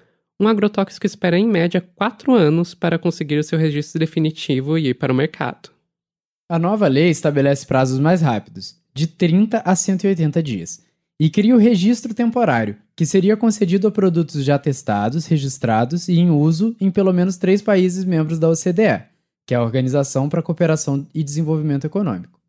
um 0.41 0.49
agrotóxico 0.49 1.05
espera 1.05 1.39
em 1.39 1.47
média 1.47 1.87
quatro 1.95 2.33
anos 2.33 2.75
para 2.75 2.99
conseguir 2.99 3.39
o 3.39 3.45
seu 3.45 3.59
registro 3.59 3.99
definitivo 3.99 4.79
e 4.79 4.89
ir 4.89 4.95
para 4.95 5.13
o 5.13 5.17
mercado. 5.17 5.69
A 6.49 6.59
nova 6.59 6.89
lei 6.89 7.11
estabelece 7.11 7.67
prazos 7.67 8.01
mais 8.01 8.23
rápidos, 8.23 8.81
de 8.95 9.07
30 9.07 9.63
a 9.65 9.77
180 9.77 10.43
dias, 10.43 10.83
e 11.21 11.29
cria 11.29 11.55
o 11.55 11.59
registro 11.59 12.15
temporário, 12.15 12.77
que 12.97 13.05
seria 13.05 13.37
concedido 13.37 13.87
a 13.87 13.93
produtos 13.93 14.43
já 14.43 14.59
testados, 14.59 15.27
registrados 15.27 16.09
e 16.09 16.19
em 16.19 16.31
uso 16.31 16.75
em 16.81 16.91
pelo 16.91 17.13
menos 17.13 17.37
três 17.37 17.61
países 17.61 18.07
membros 18.07 18.39
da 18.39 18.49
OCDE, 18.49 19.05
que 19.47 19.53
é 19.53 19.59
a 19.59 19.63
Organização 19.63 20.29
para 20.29 20.41
a 20.41 20.43
Cooperação 20.43 21.07
e 21.15 21.23
Desenvolvimento 21.23 21.87
Econômico. 21.87 22.41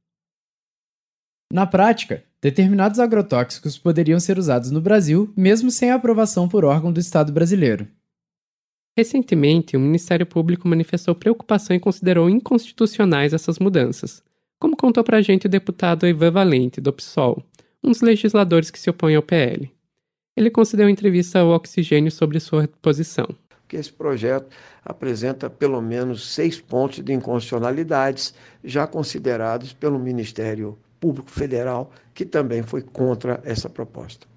Na 1.51 1.67
prática, 1.67 2.24
determinados 2.41 3.00
agrotóxicos 3.00 3.77
poderiam 3.77 4.19
ser 4.19 4.39
usados 4.39 4.71
no 4.71 4.81
Brasil, 4.81 5.31
mesmo 5.38 5.69
sem 5.69 5.91
a 5.91 5.95
aprovação 5.95 6.50
por 6.50 6.65
órgão 6.65 6.91
do 6.91 7.00
Estado 7.00 7.31
brasileiro. 7.31 7.88
Recentemente, 8.98 9.77
o 9.77 9.79
Ministério 9.79 10.25
Público 10.25 10.67
manifestou 10.67 11.13
preocupação 11.13 11.75
e 11.75 11.79
considerou 11.79 12.29
inconstitucionais 12.29 13.31
essas 13.31 13.60
mudanças, 13.60 14.24
como 14.60 14.75
contou 14.75 15.03
para 15.03 15.17
a 15.17 15.21
gente 15.21 15.45
o 15.45 15.50
deputado 15.50 16.07
Ivan 16.07 16.31
Valente, 16.31 16.81
do 16.81 16.91
PSOL, 16.91 17.43
um 17.83 17.91
dos 17.91 18.01
legisladores 18.01 18.71
que 18.71 18.79
se 18.79 18.89
opõe 18.89 19.15
ao 19.15 19.21
PL. 19.21 19.71
Ele 20.36 20.50
concedeu 20.50 20.89
entrevista 20.89 21.39
ao 21.39 21.50
Oxigênio 21.50 22.12
sobre 22.12 22.39
sua 22.39 22.67
posição. 22.81 23.27
Que 23.67 23.77
esse 23.77 23.91
projeto 23.93 24.50
apresenta 24.83 25.50
pelo 25.50 25.81
menos 25.81 26.33
seis 26.33 26.60
pontos 26.60 27.00
de 27.01 27.13
inconstitucionalidades 27.13 28.33
já 28.63 28.86
considerados 28.88 29.71
pelo 29.71 30.00
Ministério 30.00 30.74
Público 30.74 30.90
Federal, 31.25 31.91
que 32.13 32.25
também 32.25 32.62
foi 32.62 32.81
contra 32.81 33.41
essa 33.43 33.70
proposta. 33.70 34.27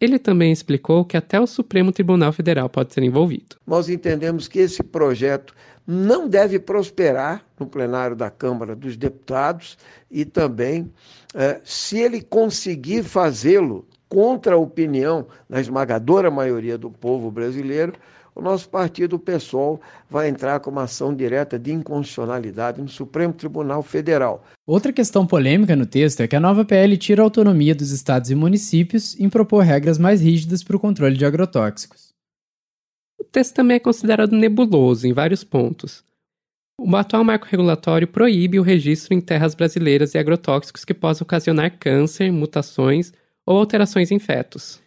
Ele 0.00 0.18
também 0.18 0.52
explicou 0.52 1.04
que 1.04 1.16
até 1.16 1.40
o 1.40 1.46
Supremo 1.46 1.92
Tribunal 1.92 2.32
Federal 2.32 2.68
pode 2.68 2.92
ser 2.92 3.02
envolvido. 3.02 3.56
Nós 3.66 3.88
entendemos 3.88 4.48
que 4.48 4.58
esse 4.58 4.82
projeto 4.82 5.54
não 5.86 6.28
deve 6.28 6.58
prosperar 6.58 7.44
no 7.58 7.66
plenário 7.66 8.16
da 8.16 8.30
Câmara 8.30 8.74
dos 8.74 8.96
Deputados 8.96 9.78
e 10.10 10.24
também, 10.24 10.92
eh, 11.34 11.60
se 11.64 11.98
ele 11.98 12.20
conseguir 12.20 13.02
fazê-lo 13.02 13.86
contra 14.08 14.54
a 14.54 14.58
opinião 14.58 15.26
da 15.48 15.60
esmagadora 15.60 16.30
maioria 16.30 16.76
do 16.76 16.90
povo 16.90 17.30
brasileiro, 17.30 17.94
o 18.34 18.42
nosso 18.42 18.68
partido, 18.68 19.16
o 19.16 19.18
PSOL, 19.18 19.80
vai 20.10 20.28
entrar 20.28 20.58
com 20.60 20.70
uma 20.70 20.82
ação 20.82 21.14
direta 21.14 21.58
de 21.58 21.72
inconstitucionalidade 21.72 22.82
no 22.82 22.88
Supremo 22.88 23.32
Tribunal 23.32 23.82
Federal. 23.82 24.44
Outra 24.66 24.92
questão 24.92 25.26
polêmica 25.26 25.76
no 25.76 25.86
texto 25.86 26.20
é 26.20 26.26
que 26.26 26.34
a 26.34 26.40
nova 26.40 26.64
PL 26.64 26.96
tira 26.96 27.22
a 27.22 27.24
autonomia 27.24 27.74
dos 27.74 27.90
estados 27.90 28.30
e 28.30 28.34
municípios 28.34 29.18
em 29.20 29.28
propor 29.28 29.60
regras 29.62 29.98
mais 29.98 30.20
rígidas 30.20 30.64
para 30.64 30.76
o 30.76 30.80
controle 30.80 31.16
de 31.16 31.24
agrotóxicos. 31.24 32.12
O 33.20 33.24
texto 33.24 33.54
também 33.54 33.76
é 33.76 33.80
considerado 33.80 34.32
nebuloso 34.32 35.06
em 35.06 35.12
vários 35.12 35.44
pontos. 35.44 36.02
O 36.78 36.96
atual 36.96 37.22
marco 37.22 37.46
regulatório 37.46 38.08
proíbe 38.08 38.58
o 38.58 38.62
registro 38.62 39.14
em 39.14 39.20
terras 39.20 39.54
brasileiras 39.54 40.10
de 40.10 40.18
agrotóxicos 40.18 40.84
que 40.84 40.92
possam 40.92 41.24
ocasionar 41.24 41.78
câncer, 41.78 42.32
mutações 42.32 43.12
ou 43.46 43.58
alterações 43.58 44.10
em 44.10 44.18
fetos. 44.18 44.83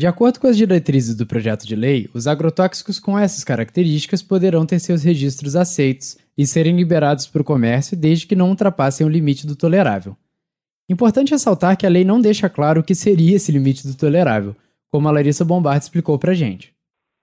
De 0.00 0.06
acordo 0.06 0.40
com 0.40 0.46
as 0.46 0.56
diretrizes 0.56 1.14
do 1.14 1.26
projeto 1.26 1.66
de 1.66 1.76
lei, 1.76 2.08
os 2.14 2.26
agrotóxicos 2.26 2.98
com 2.98 3.18
essas 3.18 3.44
características 3.44 4.22
poderão 4.22 4.64
ter 4.64 4.78
seus 4.78 5.04
registros 5.04 5.54
aceitos 5.54 6.16
e 6.38 6.46
serem 6.46 6.74
liberados 6.74 7.26
para 7.26 7.42
o 7.42 7.44
comércio 7.44 7.94
desde 7.94 8.26
que 8.26 8.34
não 8.34 8.48
ultrapassem 8.48 9.06
o 9.06 9.10
limite 9.10 9.46
do 9.46 9.54
tolerável. 9.54 10.16
Importante 10.88 11.32
ressaltar 11.32 11.76
que 11.76 11.84
a 11.84 11.90
lei 11.90 12.02
não 12.02 12.18
deixa 12.18 12.48
claro 12.48 12.80
o 12.80 12.82
que 12.82 12.94
seria 12.94 13.36
esse 13.36 13.52
limite 13.52 13.86
do 13.86 13.94
tolerável, 13.94 14.56
como 14.90 15.06
a 15.06 15.12
Larissa 15.12 15.44
Bombard 15.44 15.84
explicou 15.84 16.18
para 16.18 16.30
a 16.30 16.34
gente. 16.34 16.74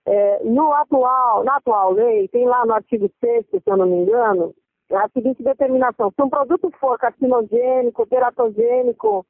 É, 0.06 0.44
no 0.44 0.72
atual, 0.72 1.42
na 1.42 1.56
atual 1.56 1.90
lei, 1.94 2.28
tem 2.28 2.46
lá 2.46 2.64
no 2.64 2.74
artigo 2.74 3.10
6 3.18 3.44
se 3.50 3.60
eu 3.66 3.76
não 3.76 3.86
me 3.86 3.96
engano, 4.04 4.54
a 4.92 5.08
seguinte 5.08 5.42
determinação: 5.42 6.12
se 6.14 6.22
um 6.22 6.30
produto 6.30 6.70
for 6.78 6.96
carcinogênico, 6.96 8.06
teratogênico, 8.06 9.26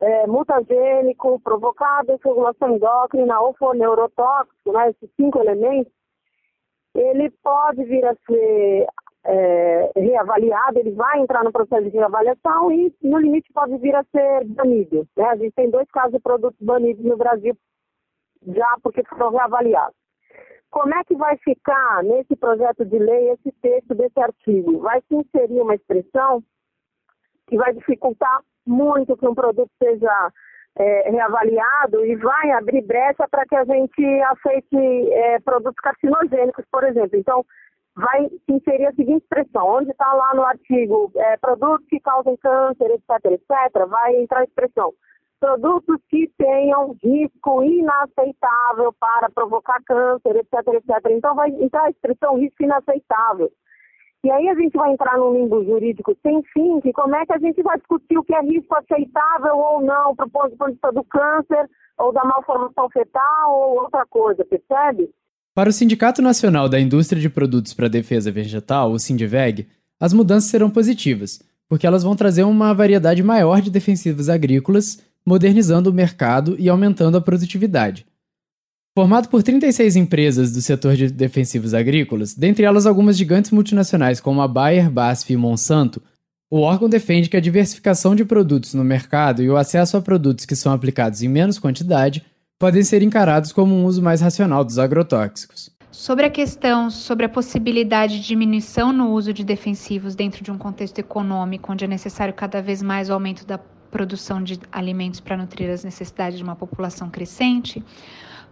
é, 0.00 0.26
mutagênico, 0.26 1.40
provocado, 1.40 2.18
regulação 2.24 2.76
endócrina 2.76 3.40
ou 3.40 3.54
for 3.54 3.74
neurotóxico, 3.74 4.72
né, 4.72 4.90
esses 4.90 5.10
cinco 5.14 5.38
elementos, 5.40 5.92
ele 6.94 7.30
pode 7.42 7.84
vir 7.84 8.04
a 8.04 8.14
ser 8.26 8.86
é, 9.24 9.92
reavaliado, 9.94 10.78
ele 10.78 10.92
vai 10.92 11.20
entrar 11.20 11.44
no 11.44 11.52
processo 11.52 11.90
de 11.90 11.96
reavaliação 11.96 12.72
e, 12.72 12.92
no 13.02 13.18
limite, 13.18 13.52
pode 13.52 13.76
vir 13.78 13.94
a 13.94 14.04
ser 14.04 14.44
banido. 14.46 15.06
Né? 15.16 15.24
A 15.24 15.36
gente 15.36 15.52
tem 15.52 15.70
dois 15.70 15.88
casos 15.90 16.12
de 16.12 16.20
produtos 16.20 16.60
banidos 16.60 17.04
no 17.04 17.16
Brasil 17.16 17.56
já 18.46 18.76
porque 18.82 19.04
foram 19.04 19.30
reavaliados. 19.30 19.94
Como 20.70 20.94
é 20.94 21.04
que 21.04 21.16
vai 21.16 21.36
ficar 21.38 22.02
nesse 22.04 22.34
projeto 22.36 22.84
de 22.84 22.98
lei 22.98 23.30
esse 23.30 23.52
texto 23.60 23.94
desse 23.94 24.18
artigo? 24.20 24.78
Vai 24.78 25.02
se 25.02 25.14
inserir 25.14 25.60
uma 25.60 25.74
expressão 25.74 26.42
que 27.48 27.56
vai 27.56 27.74
dificultar 27.74 28.40
muito 28.66 29.16
que 29.16 29.26
um 29.26 29.34
produto 29.34 29.70
seja 29.82 30.32
é, 30.76 31.10
reavaliado 31.10 32.04
e 32.04 32.16
vai 32.16 32.50
abrir 32.52 32.82
brecha 32.82 33.26
para 33.28 33.44
que 33.46 33.56
a 33.56 33.64
gente 33.64 34.22
aceite 34.22 35.12
é, 35.12 35.40
produtos 35.40 35.80
carcinogênicos, 35.82 36.64
por 36.70 36.84
exemplo. 36.84 37.18
Então, 37.18 37.44
vai 37.94 38.28
inserir 38.48 38.86
a 38.86 38.92
seguinte 38.92 39.22
expressão, 39.22 39.66
onde 39.66 39.90
está 39.90 40.12
lá 40.12 40.34
no 40.34 40.42
artigo 40.42 41.10
é, 41.16 41.36
produtos 41.38 41.86
que 41.88 42.00
causam 42.00 42.36
câncer, 42.36 42.90
etc, 42.92 43.32
etc, 43.32 43.86
vai 43.88 44.16
entrar 44.16 44.40
a 44.40 44.44
expressão 44.44 44.92
produtos 45.40 45.96
que 46.10 46.30
tenham 46.36 46.94
risco 47.02 47.64
inaceitável 47.64 48.92
para 49.00 49.30
provocar 49.30 49.82
câncer, 49.84 50.36
etc, 50.36 50.52
etc. 50.74 51.10
Então 51.12 51.34
vai 51.34 51.48
entrar 51.48 51.84
a 51.84 51.90
expressão 51.90 52.38
risco 52.38 52.62
inaceitável. 52.62 53.50
E 54.22 54.30
aí 54.30 54.48
a 54.48 54.54
gente 54.54 54.76
vai 54.76 54.92
entrar 54.92 55.16
num 55.16 55.32
limbo 55.32 55.64
jurídico 55.64 56.14
sem 56.22 56.42
fim, 56.52 56.80
que 56.80 56.92
como 56.92 57.14
é 57.16 57.24
que 57.24 57.32
a 57.32 57.38
gente 57.38 57.62
vai 57.62 57.78
discutir 57.78 58.18
o 58.18 58.22
que 58.22 58.34
é 58.34 58.42
risco 58.42 58.74
aceitável 58.74 59.56
ou 59.56 59.80
não, 59.80 60.14
para 60.14 60.26
o 60.26 60.30
ponto 60.30 60.50
de 60.50 60.72
vista 60.72 60.92
do 60.92 61.02
câncer, 61.04 61.68
ou 61.98 62.12
da 62.12 62.22
malformação 62.24 62.88
fetal, 62.90 63.54
ou 63.54 63.82
outra 63.82 64.04
coisa, 64.06 64.44
percebe? 64.44 65.10
Para 65.54 65.70
o 65.70 65.72
Sindicato 65.72 66.20
Nacional 66.20 66.68
da 66.68 66.78
Indústria 66.78 67.20
de 67.20 67.30
Produtos 67.30 67.72
para 67.72 67.86
a 67.86 67.90
Defesa 67.90 68.30
Vegetal, 68.30 68.92
o 68.92 68.98
Sindiveg, 68.98 69.66
as 69.98 70.12
mudanças 70.12 70.50
serão 70.50 70.70
positivas, 70.70 71.42
porque 71.68 71.86
elas 71.86 72.02
vão 72.02 72.14
trazer 72.14 72.42
uma 72.42 72.74
variedade 72.74 73.22
maior 73.22 73.60
de 73.60 73.70
defensivos 73.70 74.28
agrícolas, 74.28 75.02
modernizando 75.24 75.90
o 75.90 75.94
mercado 75.94 76.56
e 76.58 76.68
aumentando 76.68 77.16
a 77.16 77.20
produtividade. 77.20 78.06
Formado 78.92 79.28
por 79.28 79.40
36 79.40 79.94
empresas 79.94 80.52
do 80.52 80.60
setor 80.60 80.96
de 80.96 81.08
defensivos 81.08 81.74
agrícolas, 81.74 82.34
dentre 82.34 82.64
elas 82.64 82.86
algumas 82.86 83.16
gigantes 83.16 83.52
multinacionais 83.52 84.18
como 84.18 84.42
a 84.42 84.48
Bayer, 84.48 84.90
BASF 84.90 85.32
e 85.32 85.36
Monsanto, 85.36 86.02
o 86.50 86.58
órgão 86.62 86.88
defende 86.88 87.28
que 87.28 87.36
a 87.36 87.40
diversificação 87.40 88.16
de 88.16 88.24
produtos 88.24 88.74
no 88.74 88.82
mercado 88.82 89.44
e 89.44 89.48
o 89.48 89.56
acesso 89.56 89.96
a 89.96 90.02
produtos 90.02 90.44
que 90.44 90.56
são 90.56 90.72
aplicados 90.72 91.22
em 91.22 91.28
menos 91.28 91.56
quantidade 91.56 92.24
podem 92.58 92.82
ser 92.82 93.00
encarados 93.00 93.52
como 93.52 93.72
um 93.72 93.84
uso 93.84 94.02
mais 94.02 94.20
racional 94.20 94.64
dos 94.64 94.76
agrotóxicos. 94.76 95.70
Sobre 95.92 96.26
a 96.26 96.30
questão 96.30 96.90
sobre 96.90 97.26
a 97.26 97.28
possibilidade 97.28 98.20
de 98.20 98.26
diminuição 98.26 98.92
no 98.92 99.12
uso 99.12 99.32
de 99.32 99.44
defensivos 99.44 100.16
dentro 100.16 100.42
de 100.42 100.50
um 100.50 100.58
contexto 100.58 100.98
econômico 100.98 101.70
onde 101.70 101.84
é 101.84 101.88
necessário 101.88 102.34
cada 102.34 102.60
vez 102.60 102.82
mais 102.82 103.08
o 103.08 103.12
aumento 103.12 103.46
da 103.46 103.58
produção 103.90 104.42
de 104.42 104.58
alimentos 104.72 105.20
para 105.20 105.36
nutrir 105.36 105.70
as 105.70 105.84
necessidades 105.84 106.38
de 106.38 106.44
uma 106.44 106.56
população 106.56 107.08
crescente, 107.08 107.84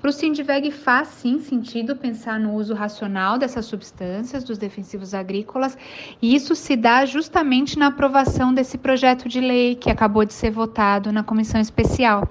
para 0.00 0.10
o 0.10 0.12
Sindiveg 0.12 0.70
faz 0.70 1.08
sim 1.08 1.40
sentido 1.40 1.96
pensar 1.96 2.38
no 2.38 2.54
uso 2.54 2.72
racional 2.72 3.36
dessas 3.36 3.66
substâncias, 3.66 4.44
dos 4.44 4.56
defensivos 4.56 5.12
agrícolas, 5.12 5.76
e 6.22 6.34
isso 6.34 6.54
se 6.54 6.76
dá 6.76 7.04
justamente 7.04 7.76
na 7.76 7.88
aprovação 7.88 8.54
desse 8.54 8.78
projeto 8.78 9.28
de 9.28 9.40
lei 9.40 9.74
que 9.74 9.90
acabou 9.90 10.24
de 10.24 10.32
ser 10.32 10.50
votado 10.50 11.10
na 11.12 11.24
comissão 11.24 11.60
especial. 11.60 12.28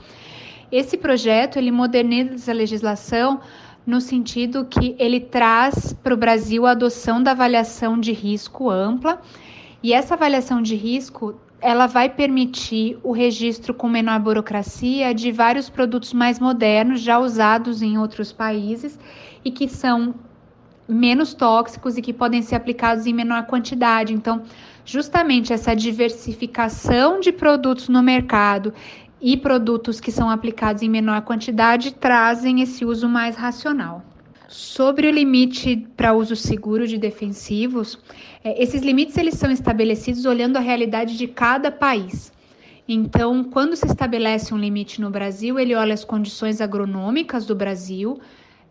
Esse 0.72 0.98
projeto 0.98 1.58
ele 1.58 1.72
moderniza 1.72 2.52
a 2.52 2.56
legislação 2.56 3.42
no 3.86 4.00
sentido 4.00 4.66
que 4.66 4.96
ele 4.98 5.20
traz 5.20 5.94
para 5.94 6.14
o 6.14 6.18
Brasil 6.18 6.66
a 6.66 6.72
adoção 6.72 7.22
da 7.22 7.32
avaliação 7.32 8.00
de 8.00 8.14
risco 8.14 8.70
ampla, 8.70 9.22
e 9.84 9.94
essa 9.94 10.14
avaliação 10.14 10.62
de 10.62 10.76
risco 10.76 11.40
ela 11.68 11.86
vai 11.86 12.08
permitir 12.08 12.98
o 13.04 13.12
registro 13.12 13.74
com 13.74 13.90
menor 13.90 14.22
burocracia 14.22 15.14
de 15.14 15.34
vários 15.34 15.70
produtos 15.70 16.14
mais 16.14 16.40
modernos 16.40 17.02
já 17.02 17.20
usados 17.20 17.82
em 17.82 17.98
outros 17.98 18.32
países 18.32 18.98
e 19.44 19.52
que 19.52 19.68
são 19.68 20.16
menos 20.88 21.34
tóxicos 21.34 21.98
e 21.98 22.02
que 22.02 22.14
podem 22.14 22.42
ser 22.42 22.56
aplicados 22.56 23.06
em 23.06 23.12
menor 23.12 23.48
quantidade. 23.48 24.14
Então, 24.14 24.44
justamente 24.86 25.52
essa 25.52 25.76
diversificação 25.76 27.20
de 27.20 27.34
produtos 27.34 27.90
no 27.90 28.02
mercado 28.02 28.74
e 29.20 29.36
produtos 29.36 30.00
que 30.00 30.10
são 30.10 30.30
aplicados 30.30 30.82
em 30.82 30.90
menor 30.90 31.20
quantidade 31.24 31.94
trazem 31.94 32.62
esse 32.62 32.86
uso 32.86 33.10
mais 33.10 33.36
racional. 33.36 34.07
Sobre 34.48 35.08
o 35.08 35.12
limite 35.12 35.86
para 35.98 36.14
uso 36.14 36.34
seguro 36.34 36.88
de 36.88 36.98
defensivos, 36.98 38.00
é, 38.42 38.62
esses 38.64 38.82
limites 38.82 39.18
eles 39.18 39.36
são 39.36 39.52
estabelecidos 39.52 40.26
olhando 40.26 40.56
a 40.56 40.62
realidade 40.62 41.18
de 41.18 41.28
cada 41.28 41.70
país. 41.70 42.32
Então, 42.88 43.44
quando 43.44 43.76
se 43.76 43.86
estabelece 43.86 44.54
um 44.54 44.58
limite 44.58 45.02
no 45.02 45.10
Brasil, 45.10 45.60
ele 45.60 45.76
olha 45.76 45.94
as 45.94 46.06
condições 46.06 46.62
agronômicas 46.62 47.46
do 47.46 47.54
Brasil, 47.54 48.22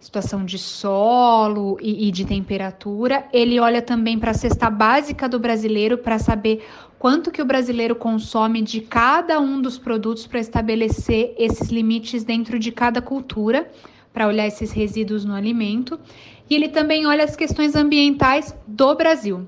situação 0.01 0.47
de 0.47 0.59
solo 0.59 1.77
e, 1.83 2.09
e 2.09 2.11
de 2.11 2.25
temperatura. 2.25 3.27
Ele 3.31 3.61
olha 3.61 3.83
também 3.83 4.19
para 4.19 4.31
a 4.31 4.35
cesta 4.35 4.71
básica 4.71 5.29
do 5.29 5.39
brasileiro 5.39 5.99
para 5.99 6.19
saber 6.19 6.65
quanto 6.99 7.31
que 7.31 7.43
o 7.43 7.47
brasileiro 7.47 7.95
consome 7.95 8.63
de 8.63 8.81
cada 8.81 9.39
um 9.39 9.61
dos 9.61 9.77
produtos 9.77 10.27
para 10.27 10.41
estabelecer 10.41 11.35
esses 11.37 11.69
limites 11.69 12.25
dentro 12.25 12.59
de 12.59 12.73
cada 12.73 13.03
cultura, 13.03 13.71
para 14.17 14.27
olhar 14.27 14.47
esses 14.47 14.73
resíduos 14.73 15.27
no 15.27 15.35
alimento. 15.35 16.01
E 16.49 16.55
ele 16.55 16.69
também 16.69 17.07
olha 17.07 17.23
as 17.23 17.37
questões 17.37 17.77
ambientais 17.77 18.57
do 18.67 18.95
Brasil. 18.95 19.47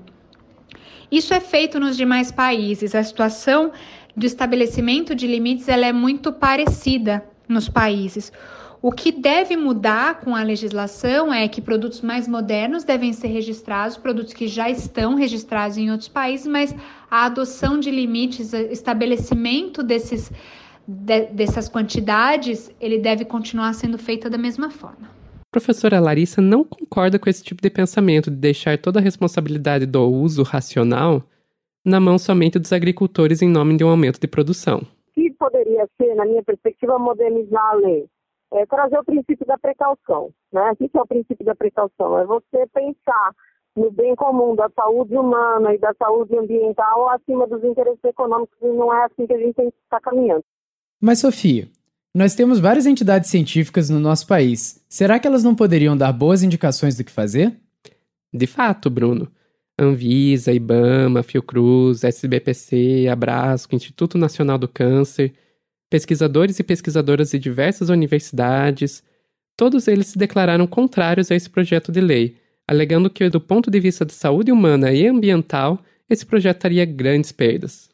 Isso 1.11 1.33
é 1.33 1.39
feito 1.39 1.79
nos 1.79 1.97
demais 1.97 2.31
países. 2.31 2.93
A 2.93 3.01
situação 3.01 3.71
do 4.15 4.27
estabelecimento 4.27 5.15
de 5.15 5.25
limites 5.25 5.67
ela 5.67 5.87
é 5.87 5.91
muito 5.91 6.31
parecida 6.31 7.25
nos 7.47 7.67
países. 7.67 8.31
O 8.79 8.91
que 8.91 9.11
deve 9.11 9.57
mudar 9.57 10.19
com 10.19 10.35
a 10.35 10.43
legislação 10.43 11.33
é 11.33 11.47
que 11.47 11.61
produtos 11.61 12.01
mais 12.01 12.27
modernos 12.27 12.83
devem 12.83 13.11
ser 13.11 13.29
registrados, 13.29 13.97
produtos 13.97 14.33
que 14.33 14.47
já 14.47 14.69
estão 14.69 15.15
registrados 15.15 15.77
em 15.77 15.89
outros 15.89 16.09
países, 16.09 16.45
mas 16.45 16.75
a 17.09 17.25
adoção 17.25 17.79
de 17.79 17.89
limites, 17.89 18.53
estabelecimento 18.53 19.81
desses, 19.81 20.31
de, 20.89 21.27
dessas 21.27 21.69
quantidades, 21.69 22.73
ele 22.81 22.97
deve 22.97 23.23
continuar 23.23 23.73
sendo 23.73 23.99
feita 23.99 24.27
da 24.27 24.39
mesma 24.39 24.71
forma. 24.71 25.07
A 25.35 25.51
professora 25.51 25.99
Larissa 25.99 26.41
não 26.41 26.63
concorda 26.63 27.19
com 27.19 27.29
esse 27.29 27.43
tipo 27.43 27.61
de 27.61 27.69
pensamento 27.69 28.31
de 28.31 28.37
deixar 28.37 28.77
toda 28.77 28.99
a 28.99 29.01
responsabilidade 29.01 29.85
do 29.85 30.01
uso 30.01 30.41
racional 30.41 31.21
na 31.85 31.99
mão 31.99 32.17
somente 32.17 32.57
dos 32.57 32.73
agricultores 32.73 33.41
em 33.41 33.49
nome 33.49 33.77
de 33.77 33.83
um 33.83 33.89
aumento 33.89 34.19
de 34.19 34.27
produção. 34.27 34.81
Que 35.13 35.31
poderia 35.37 35.87
ser, 35.99 36.15
na 36.15 36.25
minha 36.25 36.43
perspectiva, 36.43 36.97
modernizar 36.97 37.63
a 37.63 37.73
lei 37.73 38.05
é 38.51 38.65
trazer 38.65 38.97
o 38.97 39.05
princípio 39.05 39.45
da 39.45 39.59
precaução. 39.59 40.31
Né? 40.51 40.71
O 40.71 40.75
que 40.75 40.89
é 40.97 41.01
o 41.01 41.07
princípio 41.07 41.45
da 41.45 41.55
precaução? 41.55 42.17
É 42.17 42.25
você 42.25 42.65
pensar 42.73 43.35
no 43.75 43.91
bem 43.91 44.15
comum 44.15 44.55
da 44.55 44.69
saúde 44.69 45.15
humana 45.15 45.73
e 45.73 45.77
da 45.77 45.93
saúde 45.93 46.35
ambiental 46.35 47.09
acima 47.09 47.45
dos 47.45 47.63
interesses 47.63 48.03
econômicos 48.03 48.57
e 48.61 48.67
não 48.67 48.91
é 48.91 49.05
assim 49.05 49.27
que 49.27 49.33
a 49.33 49.37
gente 49.37 49.53
tem 49.53 49.69
que 49.69 49.77
estar 49.83 49.99
caminhando. 50.01 50.43
Mas, 50.99 51.19
Sofia, 51.19 51.67
nós 52.13 52.35
temos 52.35 52.59
várias 52.59 52.85
entidades 52.85 53.29
científicas 53.29 53.89
no 53.89 53.99
nosso 53.99 54.27
país. 54.27 54.83
Será 54.89 55.19
que 55.19 55.27
elas 55.27 55.43
não 55.43 55.55
poderiam 55.55 55.95
dar 55.95 56.11
boas 56.11 56.43
indicações 56.43 56.95
do 56.95 57.03
que 57.03 57.11
fazer? 57.11 57.55
De 58.33 58.47
fato, 58.47 58.89
Bruno. 58.89 59.31
Anvisa, 59.77 60.51
IBAMA, 60.51 61.23
Fiocruz, 61.23 62.03
SBPC, 62.03 63.07
Abrasco, 63.09 63.75
Instituto 63.75 64.17
Nacional 64.17 64.57
do 64.57 64.67
Câncer– 64.67 65.33
pesquisadores 65.89 66.59
e 66.59 66.63
pesquisadoras 66.63 67.31
de 67.31 67.39
diversas 67.39 67.89
universidades, 67.89 69.03
todos 69.57 69.87
eles 69.87 70.07
se 70.07 70.17
declararam 70.17 70.67
contrários 70.67 71.31
a 71.31 71.35
esse 71.35 71.49
projeto 71.49 71.91
de 71.91 71.99
lei, 71.99 72.37
alegando 72.67 73.09
que, 73.09 73.27
do 73.29 73.41
ponto 73.41 73.71
de 73.71 73.79
vista 73.79 74.05
de 74.05 74.13
saúde 74.13 74.51
humana 74.51 74.91
e 74.93 75.07
ambiental, 75.07 75.83
esse 76.09 76.25
projeto 76.25 76.59
teria 76.59 76.85
grandes 76.85 77.31
perdas. 77.31 77.88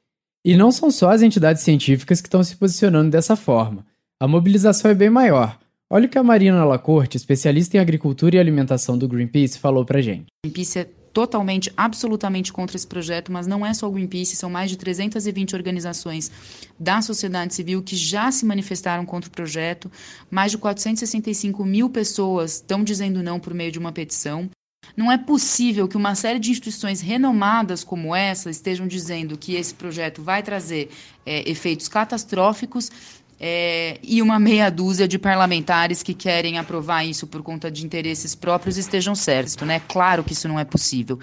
E 0.46 0.56
não 0.56 0.72
são 0.72 0.92
só 0.92 1.10
as 1.10 1.24
entidades 1.24 1.64
científicas 1.64 2.22
que 2.22 2.28
estão 2.28 2.44
se 2.44 2.56
posicionando 2.56 3.10
dessa 3.10 3.36
forma. 3.36 3.84
A 4.22 4.28
mobilização 4.28 4.92
é 4.92 4.94
bem 4.94 5.10
maior. 5.10 5.58
Olha 5.90 6.06
o 6.06 6.10
que 6.10 6.20
a 6.20 6.24
Marina 6.24 6.64
Lacorte, 6.64 7.18
especialista 7.18 7.78
em 7.78 7.80
agricultura 7.80 8.36
e 8.36 8.40
alimentação 8.40 8.96
do 8.96 9.08
Greenpeace, 9.08 9.58
falou 9.58 9.84
pra 9.84 10.04
gente. 10.04 10.28
Greenpeace 10.46 10.78
é 10.78 10.90
totalmente, 11.12 11.74
absolutamente 11.76 12.54
contra 12.54 12.76
esse 12.76 12.86
projeto, 12.86 13.32
mas 13.32 13.48
não 13.48 13.66
é 13.66 13.74
só 13.74 13.88
o 13.88 13.92
Greenpeace, 13.92 14.36
são 14.36 14.50
mais 14.50 14.70
de 14.70 14.78
320 14.78 15.56
organizações 15.56 16.32
da 16.80 17.02
sociedade 17.02 17.56
civil 17.56 17.82
que 17.82 17.96
já 17.96 18.32
se 18.32 18.46
manifestaram 18.46 19.04
contra 19.04 19.28
o 19.28 19.32
projeto. 19.32 19.92
Mais 20.30 20.52
de 20.52 20.60
465 20.60 21.66
mil 21.66 21.90
pessoas 21.90 22.58
estão 22.58 22.84
dizendo 22.84 23.24
não 23.24 23.40
por 23.40 23.54
meio 23.56 23.72
de 23.72 23.80
uma 23.80 23.92
petição. 23.92 24.48
Não 24.96 25.12
é 25.12 25.18
possível 25.18 25.88
que 25.88 25.98
uma 25.98 26.16
série 26.16 26.40
de 26.40 26.52
instituições 26.52 27.02
renomadas 27.02 27.84
como 27.84 28.16
essa 28.16 28.50
estejam 28.50 28.88
dizendo 28.88 29.38
que 29.38 29.56
esse 29.56 29.74
projeto 29.74 30.22
vai 30.22 30.42
trazer 30.42 30.90
é, 31.26 31.50
efeitos 31.50 31.88
catastróficos 31.88 32.92
é, 33.40 34.00
e 34.02 34.22
uma 34.22 34.40
meia 34.40 34.70
dúzia 34.70 35.08
de 35.08 35.20
parlamentares 35.20 36.02
que 36.02 36.14
querem 36.14 36.58
aprovar 36.58 37.04
isso 37.06 37.28
por 37.28 37.42
conta 37.44 37.70
de 37.70 37.86
interesses 37.86 38.34
próprios 38.34 38.78
estejam 38.78 39.14
certos, 39.14 39.56
né? 39.58 39.82
Claro 39.88 40.24
que 40.24 40.34
isso 40.34 40.48
não 40.48 40.60
é 40.60 40.64
possível. 40.64 41.20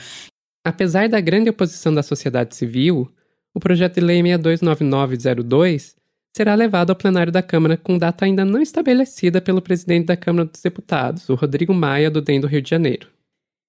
Apesar 0.64 1.08
da 1.08 1.20
grande 1.20 1.50
oposição 1.50 1.92
da 1.92 2.02
sociedade 2.02 2.54
civil, 2.54 3.10
o 3.54 3.60
projeto 3.60 3.94
de 3.94 4.00
lei 4.00 4.22
629902 4.22 5.96
será 6.34 6.54
levado 6.54 6.90
ao 6.90 6.96
plenário 6.96 7.32
da 7.32 7.42
Câmara 7.42 7.76
com 7.76 7.98
data 7.98 8.24
ainda 8.24 8.44
não 8.44 8.60
estabelecida 8.60 9.40
pelo 9.40 9.60
presidente 9.60 10.06
da 10.06 10.16
Câmara 10.16 10.46
dos 10.46 10.62
Deputados, 10.62 11.28
o 11.28 11.34
Rodrigo 11.34 11.74
Maia, 11.74 12.10
do 12.10 12.22
DEM 12.22 12.40
do 12.40 12.46
Rio 12.46 12.62
de 12.62 12.70
Janeiro. 12.70 13.08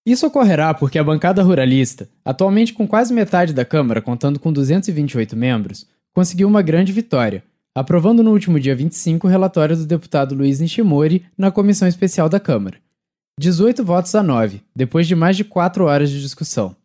Isso 0.06 0.28
ocorrerá 0.28 0.74
porque 0.74 1.00
a 1.00 1.04
bancada 1.04 1.42
ruralista, 1.42 2.10
atualmente 2.26 2.74
com 2.74 2.86
quase 2.86 3.14
metade 3.14 3.54
da 3.54 3.64
Câmara 3.64 4.02
contando 4.02 4.38
com 4.38 4.52
228 4.52 5.34
membros, 5.34 5.88
conseguiu 6.14 6.46
uma 6.48 6.62
grande 6.62 6.92
vitória, 6.92 7.42
aprovando 7.74 8.22
no 8.22 8.32
último 8.32 8.60
dia 8.60 8.76
25 8.76 9.26
o 9.26 9.30
relatório 9.30 9.78
do 9.78 9.86
deputado 9.86 10.36
Luiz 10.36 10.60
Nishimori 10.60 11.26
na 11.38 11.52
Comissão 11.52 11.88
Especial 11.88 12.28
da 12.28 12.38
Câmara. 12.38 12.78
18 13.40 13.84
votos 13.86 14.14
a 14.14 14.22
9, 14.22 14.62
depois 14.76 15.08
de 15.08 15.16
mais 15.16 15.38
de 15.38 15.46
4 15.46 15.86
horas 15.86 16.10
de 16.10 16.22
discussão. 16.22 16.76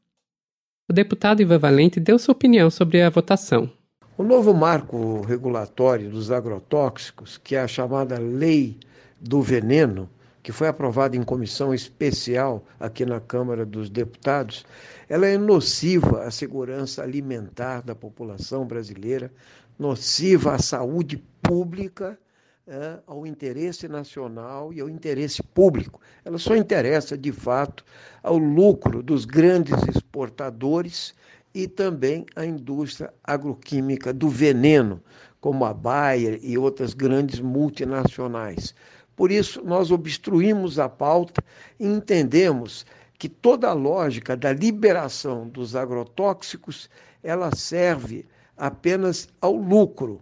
O 0.89 0.93
deputado 0.93 1.43
Ivan 1.43 1.59
Valente 1.59 1.99
deu 1.99 2.21
sua 2.21 2.33
opinião 2.33 2.71
sobre 2.71 3.03
a 3.03 3.11
votação. 3.11 3.69
O 4.17 4.23
novo 4.23 4.55
marco 4.55 5.23
regulatório 5.23 6.09
dos 6.09 6.31
agrotóxicos, 6.31 7.37
que 7.37 7.57
é 7.57 7.61
a 7.61 7.69
chamada 7.69 8.19
Lei 8.19 8.77
do 9.21 9.43
Veneno, 9.43 10.09
que 10.49 10.53
foi 10.53 10.67
aprovada 10.67 11.15
em 11.15 11.23
comissão 11.23 11.75
especial 11.75 12.65
aqui 12.81 13.05
na 13.05 13.21
Câmara 13.21 13.67
dos 13.67 13.91
Deputados, 13.91 14.65
ela 15.07 15.27
é 15.27 15.37
nociva 15.37 16.23
à 16.23 16.31
segurança 16.31 17.03
alimentar 17.03 17.83
da 17.83 17.95
população 17.95 18.65
brasileira, 18.67 19.31
nociva 19.79 20.55
à 20.55 20.59
saúde 20.59 21.23
pública, 21.43 22.19
é, 22.67 22.99
ao 23.07 23.27
interesse 23.27 23.89
nacional 23.89 24.73
e 24.73 24.81
ao 24.81 24.89
interesse 24.89 25.43
público. 25.43 26.01
Ela 26.25 26.39
só 26.39 26.57
interessa, 26.57 27.15
de 27.15 27.31
fato, 27.31 27.85
ao 28.23 28.39
lucro 28.39 29.03
dos 29.03 29.27
grandes 29.27 29.77
exportadores 29.87 31.15
e 31.55 31.69
também 31.69 32.25
à 32.35 32.47
indústria 32.47 33.13
agroquímica 33.23 34.15
do 34.15 34.31
veneno, 34.31 35.03
como 35.43 35.67
a 35.67 35.75
Bayer 35.75 36.41
e 36.43 36.57
outras 36.57 36.95
grandes 36.95 37.39
multinacionais. 37.39 38.75
Por 39.19 39.33
isso, 39.33 39.61
nós 39.65 39.91
obstruímos 39.91 40.79
a 40.79 40.89
pauta 40.89 41.43
e 41.81 41.85
entendemos 41.85 42.87
que 43.19 43.29
toda 43.29 43.69
a 43.69 43.73
lógica 43.73 44.37
da 44.37 44.53
liberação 44.53 45.49
dos 45.49 45.75
agrotóxicos 45.75 46.89
ela 47.21 47.53
serve 47.53 48.25
apenas 48.57 49.29
ao 49.41 49.57
lucro. 49.57 50.21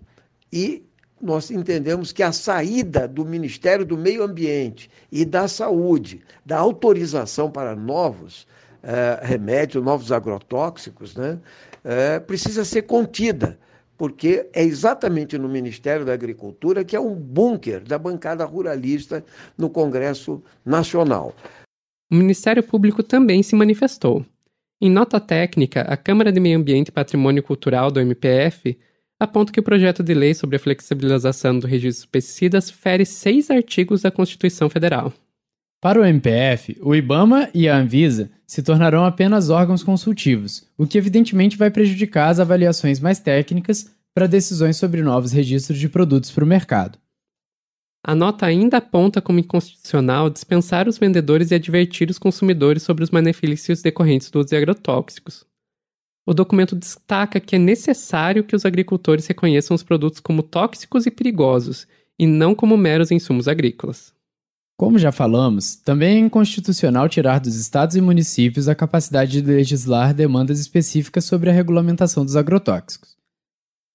E 0.51 0.83
nós 1.21 1.51
entendemos 1.51 2.11
que 2.11 2.23
a 2.23 2.33
saída 2.33 3.07
do 3.07 3.23
Ministério 3.23 3.85
do 3.85 3.99
Meio 3.99 4.23
Ambiente 4.23 4.91
e 5.13 5.27
da 5.27 5.47
Saúde, 5.47 6.23
da 6.47 6.57
autorização 6.57 7.51
para 7.51 7.77
novos 7.77 8.47
eh, 8.83 9.21
remédios, 9.23 9.85
novos 9.85 10.11
agrotóxicos, 10.11 11.15
né, 11.15 11.39
eh, 11.85 12.19
precisa 12.21 12.65
ser 12.65 12.83
contida, 12.83 13.59
porque 13.97 14.49
é 14.53 14.63
exatamente 14.63 15.39
no 15.39 15.49
Ministério 15.49 16.05
da 16.05 16.13
Agricultura 16.13 16.85
que 16.85 16.97
é 16.97 17.01
um 17.01 17.15
bunker 17.15 17.83
da 17.83 17.99
bancada 17.99 18.45
ruralista 18.45 19.25
no 19.57 19.71
Congresso 19.71 20.43
Nacional. 20.65 21.35
O 22.11 22.15
Ministério 22.15 22.63
Público 22.63 23.03
também 23.03 23.43
se 23.43 23.57
manifestou. 23.57 24.25
Em 24.81 24.91
nota 24.91 25.19
técnica, 25.19 25.83
a 25.83 25.97
Câmara 25.97 26.31
de 26.31 26.39
Meio 26.39 26.59
Ambiente 26.59 26.89
e 26.89 26.93
Patrimônio 26.93 27.43
Cultural 27.43 27.91
do 27.91 27.99
MPF 27.99 28.79
aponta 29.19 29.51
que 29.51 29.61
o 29.61 29.63
projeto 29.63 30.03
de 30.03 30.13
lei 30.13 30.35
sobre 30.35 30.57
a 30.57 30.61
flexibilização 30.61 31.59
do 31.59 31.67
registro 31.67 32.05
de 32.05 32.11
pesticidas 32.11 32.71
fere 32.71 33.07
seis 33.07 33.51
artigos 33.51 34.03
da 34.03 34.11
Constituição 34.11 34.69
Federal. 34.69 35.13
Para 35.81 36.01
o 36.01 36.05
MPF, 36.05 36.77
o 36.81 36.95
IBAMA 36.95 37.51
e 37.53 37.69
a 37.69 37.77
Anvisa 37.77 38.31
se 38.47 38.63
tornarão 38.63 39.05
apenas 39.05 39.51
órgãos 39.51 39.83
consultivos, 39.83 40.67
o 40.77 40.87
que 40.87 40.97
evidentemente 40.97 41.57
vai 41.57 41.71
prejudicar 41.71 42.31
as 42.31 42.41
avaliações 42.41 42.99
mais 42.99 43.19
técnicas 43.19 43.95
para 44.15 44.27
decisões 44.27 44.79
sobre 44.79 45.03
novos 45.03 45.33
registros 45.33 45.79
de 45.79 45.89
produtos 45.89 46.31
para 46.31 46.45
o 46.45 46.47
mercado. 46.47 46.99
A 48.03 48.15
nota 48.15 48.47
ainda 48.47 48.79
aponta 48.79 49.21
como 49.21 49.39
inconstitucional 49.39 50.31
dispensar 50.31 50.89
os 50.89 50.97
vendedores 50.97 51.51
e 51.51 51.57
advertir 51.57 52.09
os 52.09 52.19
consumidores 52.19 52.83
sobre 52.83 53.05
os 53.05 53.11
benefícios 53.11 53.83
decorrentes 53.83 54.31
dos 54.31 54.53
agrotóxicos. 54.53 55.45
O 56.25 56.33
documento 56.33 56.75
destaca 56.75 57.39
que 57.39 57.57
é 57.57 57.59
necessário 57.59 58.45
que 58.45 58.57
os 58.57 58.65
agricultores 58.65 59.27
reconheçam 59.27 59.75
os 59.75 59.83
produtos 59.83 60.21
como 60.21 60.43
tóxicos 60.43 61.05
e 61.05 61.11
perigosos, 61.11 61.87
e 62.19 62.27
não 62.27 62.55
como 62.55 62.77
meros 62.77 63.11
insumos 63.11 63.47
agrícolas. 63.47 64.16
Como 64.79 64.99
já 64.99 65.11
falamos, 65.11 65.77
também 65.77 66.17
é 66.17 66.19
inconstitucional 66.19 67.09
tirar 67.09 67.41
dos 67.41 67.57
estados 67.57 67.97
e 67.97 68.01
municípios 68.01 68.69
a 68.69 68.75
capacidade 68.75 69.41
de 69.41 69.41
legislar 69.41 70.13
demandas 70.13 70.61
específicas 70.61 71.25
sobre 71.25 71.49
a 71.49 71.53
regulamentação 71.53 72.25
dos 72.25 72.37
agrotóxicos. 72.37 73.17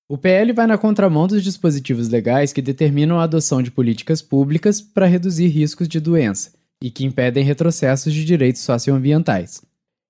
O 0.10 0.18
PL 0.18 0.52
vai 0.54 0.66
na 0.66 0.80
contramão 0.80 1.28
dos 1.28 1.44
dispositivos 1.44 2.10
legais 2.10 2.52
que 2.52 2.64
determinam 2.64 3.20
a 3.20 3.24
adoção 3.24 3.62
de 3.62 3.70
políticas 3.70 4.24
públicas 4.24 4.82
para 4.82 5.06
reduzir 5.06 5.48
riscos 5.48 5.88
de 5.88 6.00
doença 6.00 6.52
e 6.84 6.90
que 6.90 7.06
impedem 7.06 7.44
retrocessos 7.44 8.12
de 8.12 8.26
direitos 8.26 8.62
socioambientais. 8.62 9.62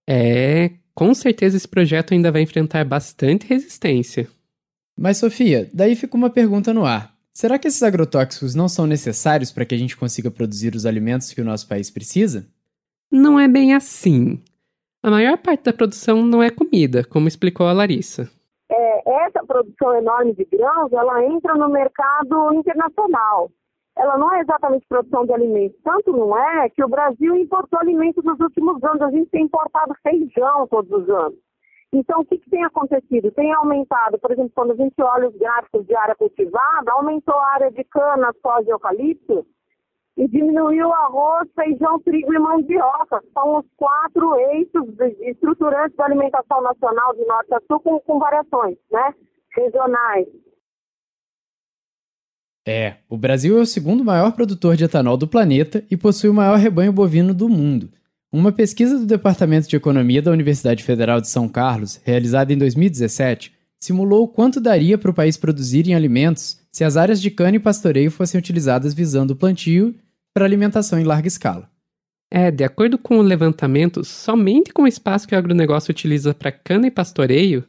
É, 0.10 0.72
com 0.96 1.14
certeza 1.14 1.58
esse 1.58 1.68
projeto 1.68 2.14
ainda 2.14 2.32
vai 2.32 2.42
enfrentar 2.42 2.86
bastante 2.86 3.46
resistência. 3.46 4.28
Mas, 4.98 5.18
Sofia, 5.18 5.70
daí 5.74 5.96
fica 5.96 6.16
uma 6.16 6.30
pergunta 6.30 6.74
no 6.74 6.86
ar. 6.86 7.14
Será 7.34 7.58
que 7.58 7.68
esses 7.68 7.82
agrotóxicos 7.84 8.54
não 8.56 8.68
são 8.68 8.86
necessários 8.86 9.52
para 9.52 9.66
que 9.66 9.76
a 9.76 9.78
gente 9.78 9.98
consiga 9.98 10.30
produzir 10.30 10.76
os 10.76 10.86
alimentos 10.86 11.34
que 11.34 11.42
o 11.42 11.46
nosso 11.46 11.68
país 11.68 11.90
precisa? 11.90 12.48
Não 13.12 13.40
é 13.40 13.48
bem 13.48 13.74
assim. 13.74 14.44
A 15.02 15.10
maior 15.10 15.38
parte 15.38 15.64
da 15.64 15.74
produção 15.74 16.26
não 16.26 16.44
é 16.44 16.50
comida, 16.50 17.04
como 17.04 17.28
explicou 17.28 17.68
a 17.68 17.74
Larissa 17.74 18.30
essa 19.32 19.46
produção 19.46 19.96
enorme 19.96 20.34
de 20.34 20.46
grãos, 20.46 20.92
ela 20.92 21.24
entra 21.26 21.56
no 21.56 21.70
mercado 21.70 22.54
internacional. 22.54 23.50
Ela 23.98 24.18
não 24.18 24.34
é 24.34 24.42
exatamente 24.42 24.86
produção 24.88 25.26
de 25.26 25.34
alimentos. 25.34 25.78
Tanto 25.84 26.12
não 26.12 26.38
é 26.38 26.70
que 26.70 26.84
o 26.84 26.88
Brasil 26.88 27.36
importou 27.36 27.80
alimentos 27.80 28.24
nos 28.24 28.40
últimos 28.40 28.82
anos. 28.84 29.02
A 29.02 29.12
gente 29.12 29.30
tem 29.30 29.44
importado 29.44 29.94
feijão 30.02 30.68
todos 30.68 30.92
os 30.92 31.10
anos. 31.10 31.40
Então, 31.94 32.22
o 32.22 32.26
que, 32.26 32.38
que, 32.38 32.50
tem 32.50 32.64
acontecido? 32.64 33.32
Tem 33.32 33.52
aumentado, 33.54 34.18
por 34.18 34.32
exemplo, 34.32 34.52
quando 34.56 34.72
a 34.72 34.76
gente 34.76 34.96
olha 35.02 35.28
os 35.28 35.36
gráficos 35.36 35.86
de 35.86 35.94
área 35.94 36.16
cultivada, 36.16 36.92
aumentou 36.92 37.36
a 37.36 37.54
área 37.54 37.72
de 37.72 37.84
cana, 37.84 38.34
soja 38.42 38.70
e 38.70 38.72
eucalipto, 38.72 39.46
e 40.18 40.28
diminuiu 40.28 40.94
arroz, 40.94 41.50
feijão, 41.54 42.00
trigo 42.00 42.34
e 42.34 42.40
mandioca. 42.40 43.22
São 43.34 43.60
os 43.60 43.66
quatro 43.76 44.36
eixos 44.38 44.88
estruturantes 45.22 45.98
da 45.98 46.06
alimentação 46.06 46.62
nacional 46.62 47.14
de 47.14 47.26
norte 47.26 47.54
a 47.54 47.62
sul 47.68 47.80
com, 47.82 48.00
com 48.00 48.20
variações 48.20 48.78
né, 48.90 49.14
regionais. 49.56 50.28
É, 52.66 52.98
o 53.10 53.18
Brasil 53.18 53.58
é 53.58 53.62
o 53.62 53.66
segundo 53.66 54.06
maior 54.06 54.34
produtor 54.34 54.76
de 54.76 54.86
etanol 54.86 55.18
do 55.18 55.28
planeta 55.28 55.84
e 55.90 55.98
possui 55.98 56.30
o 56.30 56.34
maior 56.34 56.58
rebanho 56.58 56.94
bovino 56.94 57.34
do 57.34 57.50
mundo. 57.50 57.90
Uma 58.34 58.54
pesquisa 58.54 58.98
do 58.98 59.06
Departamento 59.06 59.68
de 59.68 59.76
Economia 59.76 60.22
da 60.22 60.32
Universidade 60.32 60.86
Federal 60.86 61.20
de 61.20 61.28
São 61.28 61.50
Carlos, 61.50 62.00
realizada 62.02 62.54
em 62.54 62.58
2017, 62.58 63.52
simulou 63.78 64.26
quanto 64.26 64.62
daria 64.62 64.98
para 64.98 65.12
o 65.12 65.14
país 65.14 65.36
produzir 65.36 65.86
em 65.90 65.96
alimentos 65.96 66.62
se 66.72 66.86
as 66.86 66.96
áreas 66.96 67.22
de 67.22 67.30
cana 67.30 67.58
e 67.58 67.60
pastoreio 67.60 68.10
fossem 68.10 68.40
utilizadas 68.40 68.94
visando 68.94 69.34
o 69.34 69.36
plantio 69.36 69.94
para 70.34 70.46
alimentação 70.46 70.98
em 70.98 71.04
larga 71.04 71.28
escala. 71.28 71.70
É, 72.32 72.50
de 72.50 72.64
acordo 72.64 72.98
com 72.98 73.20
o 73.20 73.22
levantamento, 73.22 74.02
somente 74.06 74.72
com 74.72 74.84
o 74.84 74.88
espaço 74.88 75.28
que 75.28 75.36
o 75.36 75.38
agronegócio 75.38 75.92
utiliza 75.92 76.34
para 76.34 76.54
cana 76.54 76.88
e 76.88 76.92
pastoreio, 76.92 77.66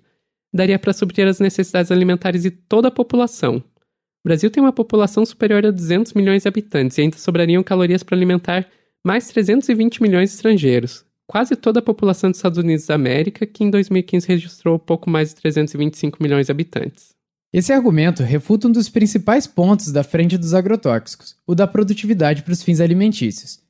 daria 0.55 0.79
para 0.79 0.93
suprir 0.93 1.27
as 1.27 1.41
necessidades 1.41 1.91
alimentares 1.91 2.43
de 2.43 2.53
toda 2.53 2.87
a 2.87 2.93
população. 2.93 3.57
O 3.57 4.29
Brasil 4.29 4.49
tem 4.49 4.63
uma 4.63 4.73
população 4.73 5.27
superior 5.27 5.67
a 5.67 5.73
200 5.73 6.13
milhões 6.13 6.43
de 6.43 6.49
habitantes 6.49 6.99
e 6.99 7.01
ainda 7.01 7.19
sobrariam 7.19 7.65
calorias 7.65 8.05
para 8.05 8.17
alimentar 8.17 8.69
mais 9.05 9.29
320 9.29 10.03
milhões 10.03 10.31
de 10.31 10.37
estrangeiros, 10.37 11.05
quase 11.27 11.57
toda 11.57 11.81
a 11.81 11.83
população 11.83 12.31
dos 12.31 12.39
Estados 12.39 12.59
Unidos 12.59 12.87
da 12.87 12.95
América, 12.95 13.47
que 13.47 13.65
em 13.65 13.71
2015 13.71 14.29
registrou 14.29 14.79
pouco 14.79 15.11
mais 15.11 15.31
de 15.31 15.37
325 15.37 16.23
milhões 16.23 16.47
de 16.47 16.53
habitantes. 16.53 17.11
Esse 17.53 17.73
argumento 17.73 18.23
refuta 18.23 18.69
um 18.69 18.73
dos 18.73 18.89
principais 18.89 19.47
pontos 19.47 19.93
da 19.93 20.03
frente 20.03 20.39
dos 20.39 20.55
agrotóxicos, 20.55 21.37
o 21.47 21.55
da 21.55 21.67
produtividade 21.67 22.43
para 22.43 22.53
os 22.53 22.63
fins 22.63 22.81
alimentícios. 22.81 23.61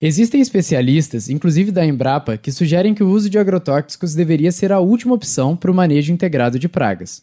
Existem 0.00 0.40
especialistas, 0.40 1.28
inclusive 1.28 1.70
da 1.70 1.86
Embrapa, 1.86 2.36
que 2.36 2.50
sugerem 2.50 2.92
que 2.92 3.04
o 3.04 3.08
uso 3.08 3.30
de 3.30 3.38
agrotóxicos 3.38 4.14
deveria 4.14 4.50
ser 4.50 4.72
a 4.72 4.80
última 4.80 5.14
opção 5.14 5.56
para 5.56 5.70
o 5.70 5.74
manejo 5.74 6.12
integrado 6.12 6.58
de 6.58 6.68
pragas. 6.68 7.22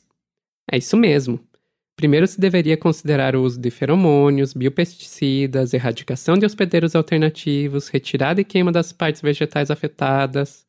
É 0.71 0.77
isso 0.77 0.95
mesmo. 0.95 1.39
Primeiro 1.99 2.25
se 2.25 2.39
deveria 2.39 2.77
considerar 2.77 3.35
o 3.35 3.43
uso 3.43 3.59
de 3.59 3.69
feromônios, 3.69 4.53
biopesticidas, 4.53 5.73
erradicação 5.73 6.37
de 6.37 6.45
hospedeiros 6.45 6.95
alternativos, 6.95 7.89
retirada 7.89 8.39
e 8.39 8.45
queima 8.45 8.71
das 8.71 8.93
partes 8.93 9.21
vegetais 9.21 9.69
afetadas. 9.69 10.65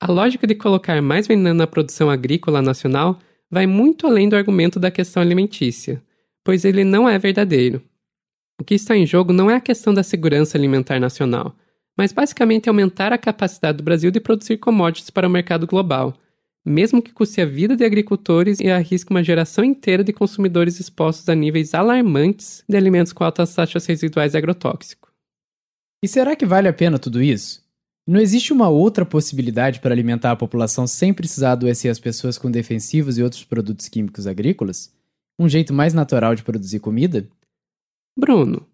A 0.00 0.10
lógica 0.10 0.46
de 0.46 0.54
colocar 0.54 1.02
mais 1.02 1.26
veneno 1.26 1.52
na 1.52 1.66
produção 1.66 2.08
agrícola 2.08 2.62
nacional 2.62 3.18
vai 3.50 3.66
muito 3.66 4.06
além 4.06 4.26
do 4.26 4.36
argumento 4.36 4.80
da 4.80 4.90
questão 4.90 5.22
alimentícia, 5.22 6.02
pois 6.42 6.64
ele 6.64 6.82
não 6.82 7.06
é 7.06 7.18
verdadeiro. 7.18 7.82
O 8.58 8.64
que 8.64 8.74
está 8.74 8.96
em 8.96 9.04
jogo 9.04 9.34
não 9.34 9.50
é 9.50 9.56
a 9.56 9.60
questão 9.60 9.92
da 9.92 10.02
segurança 10.02 10.56
alimentar 10.56 10.98
nacional, 10.98 11.54
mas 11.94 12.10
basicamente 12.10 12.70
aumentar 12.70 13.12
a 13.12 13.18
capacidade 13.18 13.76
do 13.76 13.84
Brasil 13.84 14.10
de 14.10 14.18
produzir 14.18 14.56
commodities 14.56 15.10
para 15.10 15.28
o 15.28 15.30
mercado 15.30 15.66
global, 15.66 16.14
mesmo 16.68 17.02
que 17.02 17.12
custe 17.12 17.40
a 17.40 17.46
vida 17.46 17.74
de 17.74 17.84
agricultores 17.84 18.60
e 18.60 18.68
arrisque 18.68 19.10
uma 19.10 19.24
geração 19.24 19.64
inteira 19.64 20.04
de 20.04 20.12
consumidores 20.12 20.78
expostos 20.78 21.28
a 21.28 21.34
níveis 21.34 21.74
alarmantes 21.74 22.62
de 22.68 22.76
alimentos 22.76 23.12
com 23.12 23.24
altas 23.24 23.54
taxas 23.54 23.86
residuais 23.86 24.32
de 24.32 24.38
agrotóxico. 24.38 25.10
E 26.02 26.06
será 26.06 26.36
que 26.36 26.46
vale 26.46 26.68
a 26.68 26.72
pena 26.72 26.98
tudo 26.98 27.22
isso? 27.22 27.66
Não 28.06 28.20
existe 28.20 28.52
uma 28.52 28.68
outra 28.68 29.04
possibilidade 29.04 29.80
para 29.80 29.92
alimentar 29.92 30.30
a 30.30 30.36
população 30.36 30.86
sem 30.86 31.12
precisar 31.12 31.52
adoecer 31.52 31.90
as 31.90 31.98
pessoas 31.98 32.38
com 32.38 32.50
defensivos 32.50 33.18
e 33.18 33.22
outros 33.22 33.44
produtos 33.44 33.88
químicos 33.88 34.26
agrícolas? 34.26 34.92
Um 35.38 35.48
jeito 35.48 35.74
mais 35.74 35.92
natural 35.92 36.34
de 36.34 36.42
produzir 36.42 36.80
comida? 36.80 37.26
Bruno, 38.16 38.66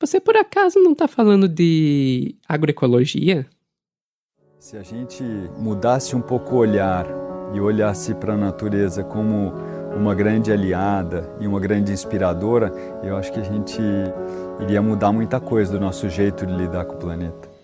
você 0.00 0.20
por 0.20 0.36
acaso 0.36 0.78
não 0.80 0.92
está 0.92 1.08
falando 1.08 1.48
de 1.48 2.34
agroecologia? 2.46 3.46
Se 4.58 4.76
a 4.76 4.82
gente 4.82 5.22
mudasse 5.58 6.14
um 6.14 6.20
pouco 6.20 6.54
o 6.54 6.58
olhar 6.58 7.23
e 7.54 7.60
olhasse 7.60 8.14
para 8.14 8.34
a 8.34 8.36
natureza 8.36 9.02
como 9.02 9.54
uma 9.96 10.14
grande 10.14 10.52
aliada 10.52 11.30
e 11.40 11.46
uma 11.46 11.60
grande 11.60 11.92
inspiradora, 11.92 12.72
eu 13.02 13.16
acho 13.16 13.32
que 13.32 13.40
a 13.40 13.44
gente 13.44 13.80
iria 14.60 14.82
mudar 14.82 15.12
muita 15.12 15.40
coisa 15.40 15.72
do 15.72 15.80
nosso 15.80 16.10
jeito 16.10 16.44
de 16.44 16.52
lidar 16.52 16.84
com 16.84 16.94
o 16.94 16.98
planeta. 16.98 17.54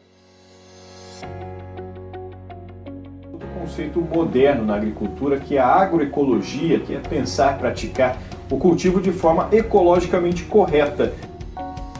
conceito 3.60 4.00
moderno 4.00 4.64
na 4.64 4.74
agricultura, 4.74 5.38
que 5.38 5.56
é 5.56 5.60
a 5.60 5.66
agroecologia, 5.66 6.80
que 6.80 6.94
é 6.94 6.98
pensar, 6.98 7.56
praticar 7.56 8.18
o 8.50 8.56
cultivo 8.56 9.00
de 9.00 9.12
forma 9.12 9.48
ecologicamente 9.52 10.44
correta. 10.44 11.12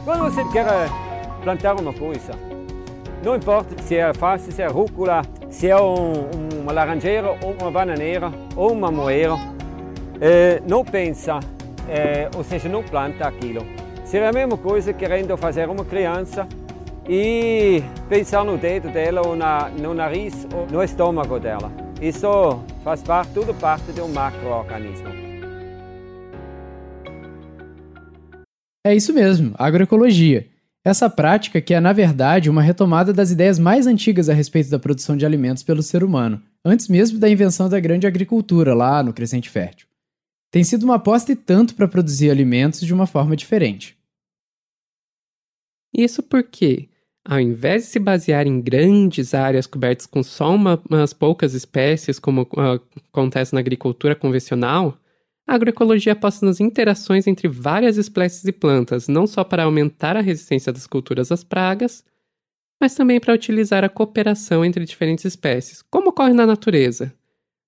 Quando 0.03 0.23
você 0.23 0.43
quer 0.51 0.65
plantar 1.41 1.79
uma 1.79 1.93
coisa, 1.93 2.33
não 3.23 3.35
importa 3.35 3.81
se 3.83 3.95
é 3.95 4.03
alface, 4.03 4.51
se 4.51 4.61
é 4.61 4.67
rúcula, 4.67 5.21
se 5.51 5.67
é 5.67 5.79
um, 5.79 6.29
uma 6.61 6.71
laranjeira 6.71 7.37
ou 7.43 7.53
uma 7.59 7.69
bananeira 7.69 8.31
ou 8.55 8.71
uma 8.71 8.89
moeira, 8.89 9.35
eh, 10.19 10.61
não 10.67 10.83
pensa, 10.83 11.39
eh, 11.87 12.29
ou 12.35 12.43
seja, 12.43 12.69
não 12.69 12.81
planta 12.81 13.27
aquilo. 13.27 13.63
Seria 14.05 14.29
a 14.29 14.33
mesma 14.33 14.57
coisa 14.57 14.93
querendo 14.93 15.37
fazer 15.37 15.69
uma 15.69 15.85
criança 15.85 16.47
e 17.07 17.83
pensar 18.07 18.45
no 18.45 18.57
dedo 18.57 18.89
dela 18.89 19.21
ou 19.25 19.35
na, 19.35 19.69
no 19.69 19.93
nariz 19.93 20.47
ou 20.55 20.65
no 20.67 20.81
estômago 20.81 21.37
dela. 21.39 21.71
Isso 22.01 22.61
faz 22.83 23.03
parte, 23.03 23.33
tudo 23.33 23.53
parte 23.53 23.91
de 23.91 24.01
um 24.01 24.07
macroorganismo. 24.07 25.09
É 28.83 28.95
isso 28.95 29.13
mesmo, 29.13 29.53
agroecologia. 29.59 30.47
Essa 30.83 31.09
prática 31.09 31.61
que 31.61 31.75
é, 31.75 31.79
na 31.79 31.93
verdade, 31.93 32.49
uma 32.49 32.61
retomada 32.61 33.13
das 33.13 33.29
ideias 33.29 33.59
mais 33.59 33.85
antigas 33.85 34.29
a 34.29 34.33
respeito 34.33 34.69
da 34.69 34.79
produção 34.79 35.15
de 35.15 35.25
alimentos 35.25 35.61
pelo 35.61 35.83
ser 35.83 36.03
humano, 36.03 36.41
antes 36.65 36.87
mesmo 36.87 37.19
da 37.19 37.29
invenção 37.29 37.69
da 37.69 37.79
grande 37.79 38.07
agricultura 38.07 38.73
lá 38.73 39.03
no 39.03 39.13
Crescente 39.13 39.49
Fértil. 39.49 39.87
Tem 40.51 40.63
sido 40.63 40.83
uma 40.83 40.95
aposta 40.95 41.31
e 41.31 41.35
tanto 41.35 41.75
para 41.75 41.87
produzir 41.87 42.31
alimentos 42.31 42.81
de 42.81 42.93
uma 42.93 43.05
forma 43.05 43.35
diferente. 43.35 43.95
Isso 45.95 46.23
porque, 46.23 46.89
ao 47.23 47.39
invés 47.39 47.83
de 47.83 47.89
se 47.89 47.99
basear 47.99 48.47
em 48.47 48.59
grandes 48.59 49.35
áreas 49.35 49.67
cobertas 49.67 50.07
com 50.07 50.23
só 50.23 50.53
uma, 50.53 50.81
umas 50.89 51.13
poucas 51.13 51.53
espécies, 51.53 52.17
como 52.17 52.41
uh, 52.41 52.81
acontece 53.13 53.53
na 53.53 53.59
agricultura 53.59 54.15
convencional, 54.15 54.97
a 55.47 55.55
agroecologia 55.55 56.13
aposta 56.13 56.45
nas 56.45 56.59
interações 56.59 57.27
entre 57.27 57.47
várias 57.47 57.97
espécies 57.97 58.43
de 58.43 58.51
plantas, 58.51 59.07
não 59.07 59.25
só 59.27 59.43
para 59.43 59.63
aumentar 59.63 60.15
a 60.15 60.21
resistência 60.21 60.71
das 60.71 60.87
culturas 60.87 61.31
às 61.31 61.43
pragas, 61.43 62.03
mas 62.79 62.95
também 62.95 63.19
para 63.19 63.33
utilizar 63.33 63.83
a 63.83 63.89
cooperação 63.89 64.65
entre 64.65 64.85
diferentes 64.85 65.25
espécies, 65.25 65.81
como 65.83 66.09
ocorre 66.09 66.33
na 66.33 66.45
natureza, 66.45 67.13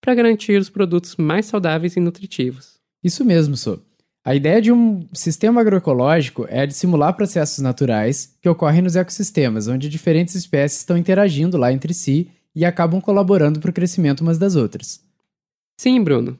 para 0.02 0.16
garantir 0.16 0.60
os 0.60 0.70
produtos 0.70 1.16
mais 1.18 1.46
saudáveis 1.46 1.96
e 1.96 2.00
nutritivos. 2.00 2.80
Isso 3.04 3.24
mesmo, 3.24 3.56
Sô. 3.56 3.80
A 4.26 4.34
ideia 4.34 4.62
de 4.62 4.72
um 4.72 5.06
sistema 5.14 5.60
agroecológico 5.60 6.46
é 6.50 6.62
a 6.62 6.66
de 6.66 6.74
simular 6.74 7.14
processos 7.14 7.60
naturais 7.60 8.38
que 8.42 8.48
ocorrem 8.48 8.82
nos 8.82 8.96
ecossistemas, 8.96 9.68
onde 9.68 9.90
diferentes 9.90 10.34
espécies 10.34 10.80
estão 10.80 10.98
interagindo 10.98 11.58
lá 11.58 11.74
entre 11.74 11.94
si 11.94 12.32
e 12.56 12.64
acabam 12.64 13.02
colaborando 13.02 13.60
para 13.60 13.70
o 13.70 13.74
crescimento 13.74 14.22
umas 14.22 14.38
das 14.38 14.56
outras. 14.56 15.04
Sim, 15.78 16.02
Bruno. 16.02 16.40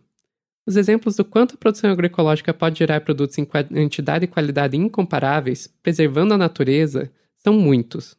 Os 0.66 0.78
exemplos 0.78 1.16
do 1.16 1.26
quanto 1.26 1.56
a 1.56 1.58
produção 1.58 1.92
agroecológica 1.92 2.54
pode 2.54 2.80
gerar 2.80 3.02
produtos 3.02 3.38
em 3.38 3.46
quantidade 3.46 4.26
e 4.26 4.28
qualidade 4.28 4.78
incomparáveis, 4.78 5.68
preservando 5.82 6.34
a 6.34 6.38
natureza, 6.38 7.12
são 7.38 7.54
muitos. 7.54 8.16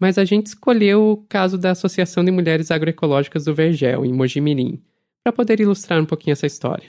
Mas 0.00 0.16
a 0.16 0.24
gente 0.24 0.46
escolheu 0.46 1.10
o 1.10 1.16
caso 1.28 1.58
da 1.58 1.72
Associação 1.72 2.24
de 2.24 2.30
Mulheres 2.30 2.70
Agroecológicas 2.70 3.44
do 3.44 3.54
Vergel, 3.54 4.04
em 4.04 4.12
Mojimirim, 4.12 4.80
para 5.22 5.32
poder 5.32 5.60
ilustrar 5.60 6.00
um 6.00 6.06
pouquinho 6.06 6.32
essa 6.32 6.46
história. 6.46 6.88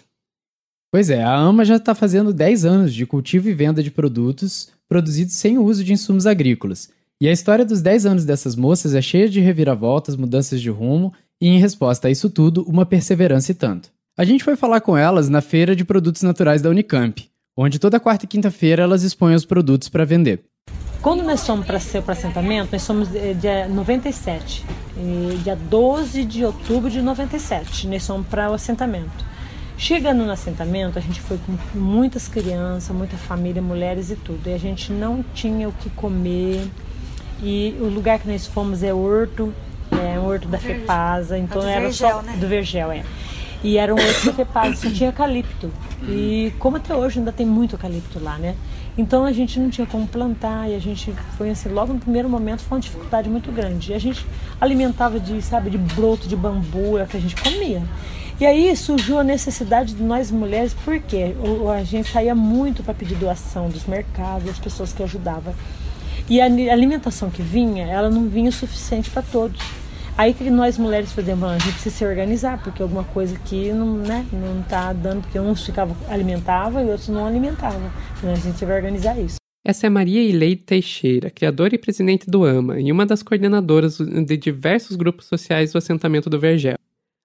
Pois 0.92 1.10
é, 1.10 1.24
a 1.24 1.36
AMA 1.36 1.66
já 1.66 1.78
está 1.78 1.96
fazendo 1.96 2.32
10 2.32 2.66
anos 2.66 2.94
de 2.94 3.06
cultivo 3.06 3.50
e 3.50 3.54
venda 3.54 3.82
de 3.82 3.92
produtos 3.92 4.70
produzidos 4.88 5.34
sem 5.34 5.58
o 5.58 5.64
uso 5.64 5.84
de 5.84 5.94
insumos 5.94 6.28
agrícolas. 6.28 6.92
E 7.20 7.28
a 7.28 7.32
história 7.32 7.66
dos 7.66 7.82
10 7.82 8.06
anos 8.06 8.26
dessas 8.26 8.56
moças 8.56 8.94
é 8.94 9.02
cheia 9.02 9.28
de 9.28 9.40
reviravoltas, 9.40 10.16
mudanças 10.16 10.62
de 10.62 10.70
rumo 10.70 11.14
e, 11.42 11.48
em 11.48 11.60
resposta 11.60 12.08
a 12.08 12.12
isso 12.12 12.30
tudo, 12.30 12.64
uma 12.64 12.86
perseverança 12.86 13.52
e 13.52 13.56
tanto. 13.56 13.95
A 14.18 14.24
gente 14.24 14.46
foi 14.46 14.56
falar 14.56 14.80
com 14.80 14.96
elas 14.96 15.28
na 15.28 15.42
Feira 15.42 15.76
de 15.76 15.84
Produtos 15.84 16.22
Naturais 16.22 16.62
da 16.62 16.70
Unicamp, 16.70 17.30
onde 17.58 17.78
toda 17.78 18.00
quarta 18.00 18.24
e 18.24 18.28
quinta-feira 18.30 18.82
elas 18.82 19.04
expõem 19.04 19.36
os 19.36 19.44
produtos 19.44 19.90
para 19.90 20.06
vender. 20.06 20.46
Quando 21.02 21.22
nós 21.22 21.46
fomos 21.46 21.66
para 21.66 21.82
ser 21.82 22.02
para 22.02 22.14
assentamento, 22.14 22.70
nós 22.72 22.82
somos 22.82 23.10
dia 23.42 23.68
97, 23.68 24.64
dia 25.44 25.58
12 25.58 26.24
de 26.24 26.46
outubro 26.46 26.90
de 26.90 27.02
97, 27.02 27.90
nós 27.90 28.08
fomos 28.08 28.26
para 28.28 28.50
o 28.50 28.54
assentamento. 28.54 29.26
Chegando 29.78 30.24
no 30.24 30.32
assentamento, 30.32 30.98
a 30.98 31.02
gente 31.02 31.20
foi 31.20 31.38
com 31.38 31.78
muitas 31.78 32.30
crianças, 32.30 32.96
muita 32.96 33.18
família, 33.18 33.62
mulheres 33.62 34.12
e 34.12 34.16
tudo, 34.16 34.48
e 34.48 34.54
a 34.54 34.58
gente 34.58 34.94
não 34.94 35.26
tinha 35.34 35.68
o 35.68 35.74
que 35.74 35.90
comer. 35.90 36.66
E 37.44 37.76
o 37.82 37.88
lugar 37.88 38.18
que 38.18 38.30
nós 38.30 38.48
fomos 38.48 38.82
é 38.82 38.94
Horto, 38.94 39.54
é 39.92 40.18
o 40.18 40.24
Horto 40.24 40.48
da 40.48 40.58
Fepasa, 40.58 41.38
então 41.38 41.62
era 41.68 41.82
Vergel, 41.82 42.10
só 42.10 42.22
né? 42.22 42.38
do 42.38 42.48
Vergel, 42.48 42.94
é. 42.94 43.04
E 43.64 43.78
era 43.78 43.94
um 43.94 43.98
outro 43.98 44.34
que 44.34 44.76
só 44.76 44.90
tinha 44.90 45.10
eucalipto. 45.10 45.72
E 46.08 46.54
como 46.60 46.78
até 46.78 46.94
hoje 46.94 47.20
ainda 47.20 47.32
tem 47.32 47.46
muito 47.46 47.74
eucalipto 47.76 48.20
lá, 48.24 48.38
né? 48.38 48.56
Então 48.98 49.26
a 49.26 49.32
gente 49.32 49.60
não 49.60 49.70
tinha 49.70 49.86
como 49.86 50.08
plantar 50.08 50.70
e 50.70 50.76
a 50.76 50.80
gente 50.80 51.14
foi 51.38 51.50
assim, 51.50 51.70
logo 51.70 51.94
no 51.94 52.00
primeiro 52.00 52.30
momento 52.30 52.62
foi 52.62 52.78
uma 52.78 52.82
dificuldade 52.82 53.30
muito 53.30 53.52
grande. 53.52 53.92
E 53.92 53.96
a 53.96 54.00
gente 54.00 54.26
alimentava 54.62 55.20
de, 55.20 55.42
sabe, 55.42 55.70
de 55.70 55.78
broto 55.78 56.28
de 56.28 56.36
bambu, 56.36 56.98
é 56.98 57.06
que 57.06 57.18
a 57.18 57.20
gente 57.20 57.36
comia. 57.36 57.82
E 58.40 58.46
aí 58.46 58.76
surgiu 58.76 59.18
a 59.18 59.24
necessidade 59.24 59.94
de 59.94 60.04
nós 60.04 60.30
mulheres, 60.30 60.76
porque 60.86 61.34
a 61.74 61.84
gente 61.84 62.12
saía 62.12 62.36
muito 62.36 62.84
para 62.84 62.94
pedir 62.94 63.16
doação 63.16 63.70
dos 63.70 63.86
mercados, 63.86 64.46
das 64.46 64.60
pessoas 64.60 64.94
que 64.94 65.02
ajudavam. 65.02 65.54
E 66.30 66.42
a 66.42 66.46
alimentação 66.46 67.30
que 67.30 67.42
vinha, 67.42 67.86
ela 67.86 68.10
não 68.10 68.28
vinha 68.28 68.50
o 68.50 68.54
suficiente 68.54 69.10
para 69.10 69.22
todos. 69.22 69.62
Aí 70.18 70.34
que 70.34 70.50
nós 70.50 70.78
mulheres 70.78 71.12
fazemos, 71.12 71.44
a 71.44 71.58
gente 71.58 71.74
precisa 71.74 71.94
se 71.94 72.06
organizar, 72.06 72.64
porque 72.64 72.82
alguma 72.82 73.04
coisa 73.04 73.36
aqui 73.36 73.74
não, 73.74 73.98
né, 73.98 74.26
não 74.32 74.64
tá 74.64 74.94
dando, 74.94 75.22
porque 75.24 75.38
uns 75.38 75.66
ficavam 75.66 75.96
alimentavam 76.08 76.86
e 76.86 76.90
outros 76.90 77.10
não 77.10 77.26
alimentavam. 77.26 77.92
Então 78.18 78.32
a 78.32 78.36
gente 78.36 78.64
vai 78.64 78.78
organizar 78.78 79.20
isso. 79.20 79.36
Essa 79.66 79.88
é 79.88 79.90
Maria 79.90 80.22
Ileide 80.22 80.62
Teixeira, 80.62 81.30
criadora 81.30 81.76
e 81.76 81.78
presidente 81.78 82.30
do 82.30 82.46
AMA, 82.46 82.80
e 82.80 82.92
uma 82.94 83.06
das 83.06 83.22
coordenadoras 83.22 83.98
de 83.98 84.38
diversos 84.38 84.96
grupos 84.96 85.26
sociais 85.26 85.74
do 85.74 85.78
assentamento 85.78 86.30
do 86.30 86.40
Vergel. 86.40 86.78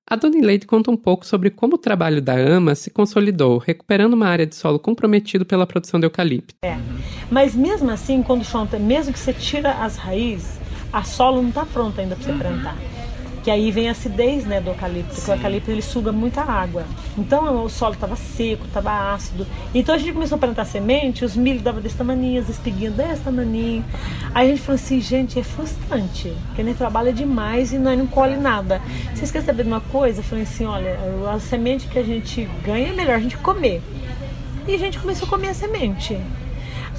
A 0.09 0.17
dona 0.17 0.39
Ileide 0.39 0.67
conta 0.67 0.91
um 0.91 0.97
pouco 0.97 1.25
sobre 1.25 1.51
como 1.51 1.77
o 1.77 1.79
trabalho 1.79 2.21
da 2.21 2.35
AMA 2.35 2.75
se 2.75 2.91
consolidou, 2.91 3.59
recuperando 3.59 4.15
uma 4.15 4.27
área 4.27 4.45
de 4.45 4.57
solo 4.57 4.81
comprometido 4.81 5.47
pela 5.47 5.65
produção 5.65 6.01
de 6.01 6.07
eucalipto. 6.07 6.57
É. 6.65 6.77
Mas 7.31 7.55
mesmo 7.55 7.89
assim, 7.89 8.21
quando 8.21 8.45
chão, 8.45 8.69
mesmo 8.81 9.13
que 9.13 9.19
você 9.21 9.33
tira 9.33 9.75
as 9.75 9.97
raízes, 9.97 10.60
a 10.93 11.03
solo 11.03 11.41
não 11.43 11.51
está 11.51 11.65
pronta 11.65 12.01
ainda 12.01 12.17
para 12.17 12.25
você 12.25 12.33
plantar. 12.33 12.77
Que 13.43 13.51
aí 13.51 13.71
vem 13.71 13.89
a 13.89 13.93
acidez 13.93 14.45
né, 14.45 14.61
do 14.61 14.69
eucalipto, 14.69 15.15
porque 15.15 15.31
o 15.31 15.35
eucalipto 15.35 15.71
ele 15.71 15.81
suga 15.81 16.13
muita 16.13 16.43
água. 16.43 16.85
Então 17.17 17.65
o 17.65 17.71
solo 17.71 17.95
estava 17.95 18.15
seco, 18.15 18.67
estava 18.67 19.15
ácido. 19.15 19.47
Então 19.75 19.95
a 19.95 19.99
gente 19.99 20.13
começou 20.13 20.37
a 20.37 20.39
plantar 20.39 20.67
semente, 20.67 21.25
os 21.25 21.35
milho 21.35 21.61
davam 21.61 21.81
desse 21.81 21.97
tamanho, 21.97 22.39
as 22.39 22.51
espiguinhas 22.51 22.93
desse 22.93 23.23
tamanho. 23.23 23.83
Aí 24.35 24.47
a 24.47 24.51
gente 24.51 24.61
falou 24.61 24.75
assim, 24.75 25.01
gente, 25.01 25.39
é 25.39 25.43
frustrante, 25.43 26.35
porque 26.49 26.63
nem 26.63 26.75
trabalha 26.75 27.15
demais 27.15 27.73
e 27.73 27.79
nós 27.79 27.99
não 27.99 28.07
colhe 28.07 28.37
nada. 28.37 28.83
Vocês 29.15 29.31
querem 29.31 29.47
saber 29.47 29.63
de 29.63 29.71
uma 29.71 29.81
coisa? 29.81 30.21
Eu 30.21 30.25
falei 30.25 30.45
assim, 30.45 30.67
olha, 30.67 30.99
a 31.35 31.41
semente 31.41 31.87
que 31.87 31.99
a 31.99 32.05
gente 32.05 32.47
ganha 32.63 32.89
é 32.89 32.93
melhor 32.93 33.15
a 33.17 33.21
gente 33.21 33.39
comer. 33.39 33.81
E 34.69 34.75
a 34.75 34.79
gente 34.79 34.99
começou 34.99 35.27
a 35.27 35.31
comer 35.31 35.49
a 35.49 35.55
semente. 35.55 36.21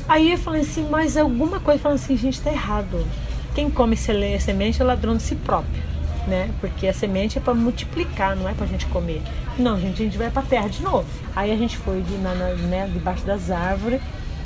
Aí 0.09 0.31
eu 0.31 0.37
falei 0.39 0.61
assim, 0.61 0.87
mas 0.89 1.15
alguma 1.15 1.59
coisa, 1.59 1.79
falando 1.79 1.99
assim, 1.99 2.17
gente, 2.17 2.33
está 2.33 2.51
errado 2.51 3.05
quem 3.53 3.69
come 3.69 3.95
semente 3.95 4.81
é 4.81 4.85
ladrão 4.85 5.15
de 5.15 5.23
si 5.23 5.35
próprio, 5.35 5.83
né? 6.27 6.49
Porque 6.59 6.87
a 6.87 6.93
semente 6.93 7.37
é 7.37 7.41
para 7.41 7.53
multiplicar, 7.53 8.35
não 8.35 8.47
é 8.47 8.53
para 8.53 8.65
a 8.65 8.67
gente 8.67 8.85
comer. 8.87 9.21
Não, 9.57 9.79
gente, 9.79 10.01
a 10.01 10.05
gente 10.05 10.17
vai 10.17 10.29
para 10.29 10.41
terra 10.41 10.67
de 10.67 10.81
novo. 10.81 11.07
Aí 11.35 11.51
a 11.51 11.57
gente 11.57 11.77
foi 11.77 12.01
de, 12.01 12.17
na, 12.17 12.33
na, 12.33 12.53
né, 12.53 12.89
debaixo 12.91 13.25
das 13.25 13.51
árvores, 13.51 14.01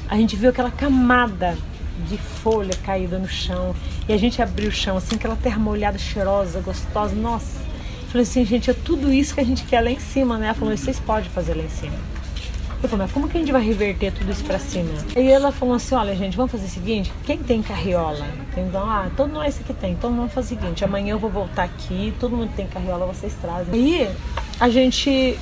a 0.08 0.16
gente 0.16 0.36
viu 0.36 0.50
aquela 0.50 0.72
camada 0.72 1.58
de 2.08 2.18
folha 2.18 2.76
caída 2.84 3.18
no 3.18 3.28
chão. 3.28 3.76
E 4.08 4.14
a 4.14 4.18
gente 4.18 4.42
abriu 4.42 4.70
o 4.70 4.72
chão, 4.72 4.98
assim, 4.98 5.16
aquela 5.16 5.36
terra 5.36 5.60
molhada, 5.60 5.98
cheirosa, 5.98 6.60
gostosa. 6.60 7.16
Nossa! 7.16 7.60
Falei 8.08 8.24
assim, 8.24 8.46
gente, 8.46 8.70
é 8.70 8.74
tudo 8.74 9.12
isso 9.12 9.34
que 9.34 9.42
a 9.42 9.44
gente 9.44 9.64
quer 9.66 9.82
lá 9.82 9.92
em 9.92 10.00
cima, 10.00 10.38
né? 10.38 10.48
Ela 10.48 10.54
falou, 10.54 10.76
vocês 10.76 11.00
podem 11.00 11.30
fazer 11.30 11.56
lá 11.56 11.64
em 11.64 11.70
cima. 11.70 12.15
Eu 12.86 12.90
falei, 12.90 13.08
mas 13.08 13.14
como 13.14 13.28
que 13.28 13.36
a 13.36 13.40
gente 13.40 13.52
vai 13.52 13.64
reverter 13.64 14.12
tudo 14.12 14.32
isso 14.32 14.44
para 14.44 14.60
cima? 14.60 14.92
E 15.18 15.32
ela 15.32 15.52
falou 15.52 15.74
assim, 15.74 15.96
olha 15.96 16.16
gente, 16.16 16.38
vamos 16.38 16.52
fazer 16.52 16.66
o 16.66 16.70
seguinte, 16.70 17.12
quem 17.26 17.40
tem 17.40 17.60
carriola? 17.64 18.24
Então, 18.56 18.88
ah, 18.88 19.10
todo 19.18 19.34
nós 19.34 19.60
aqui 19.60 19.74
tem, 19.74 19.94
então 19.94 20.16
vamos 20.16 20.32
fazer 20.32 20.54
o 20.54 20.60
seguinte, 20.60 20.86
amanhã 20.86 21.14
eu 21.14 21.20
vou 21.20 21.32
voltar 21.32 21.64
aqui, 21.64 22.14
todo 22.20 22.38
mundo 22.38 22.52
tem 22.56 22.68
carriola, 22.68 23.08
vocês 23.08 23.34
trazem. 23.42 23.74
Aí 23.74 24.08
a 24.60 24.70
gente 24.70 25.36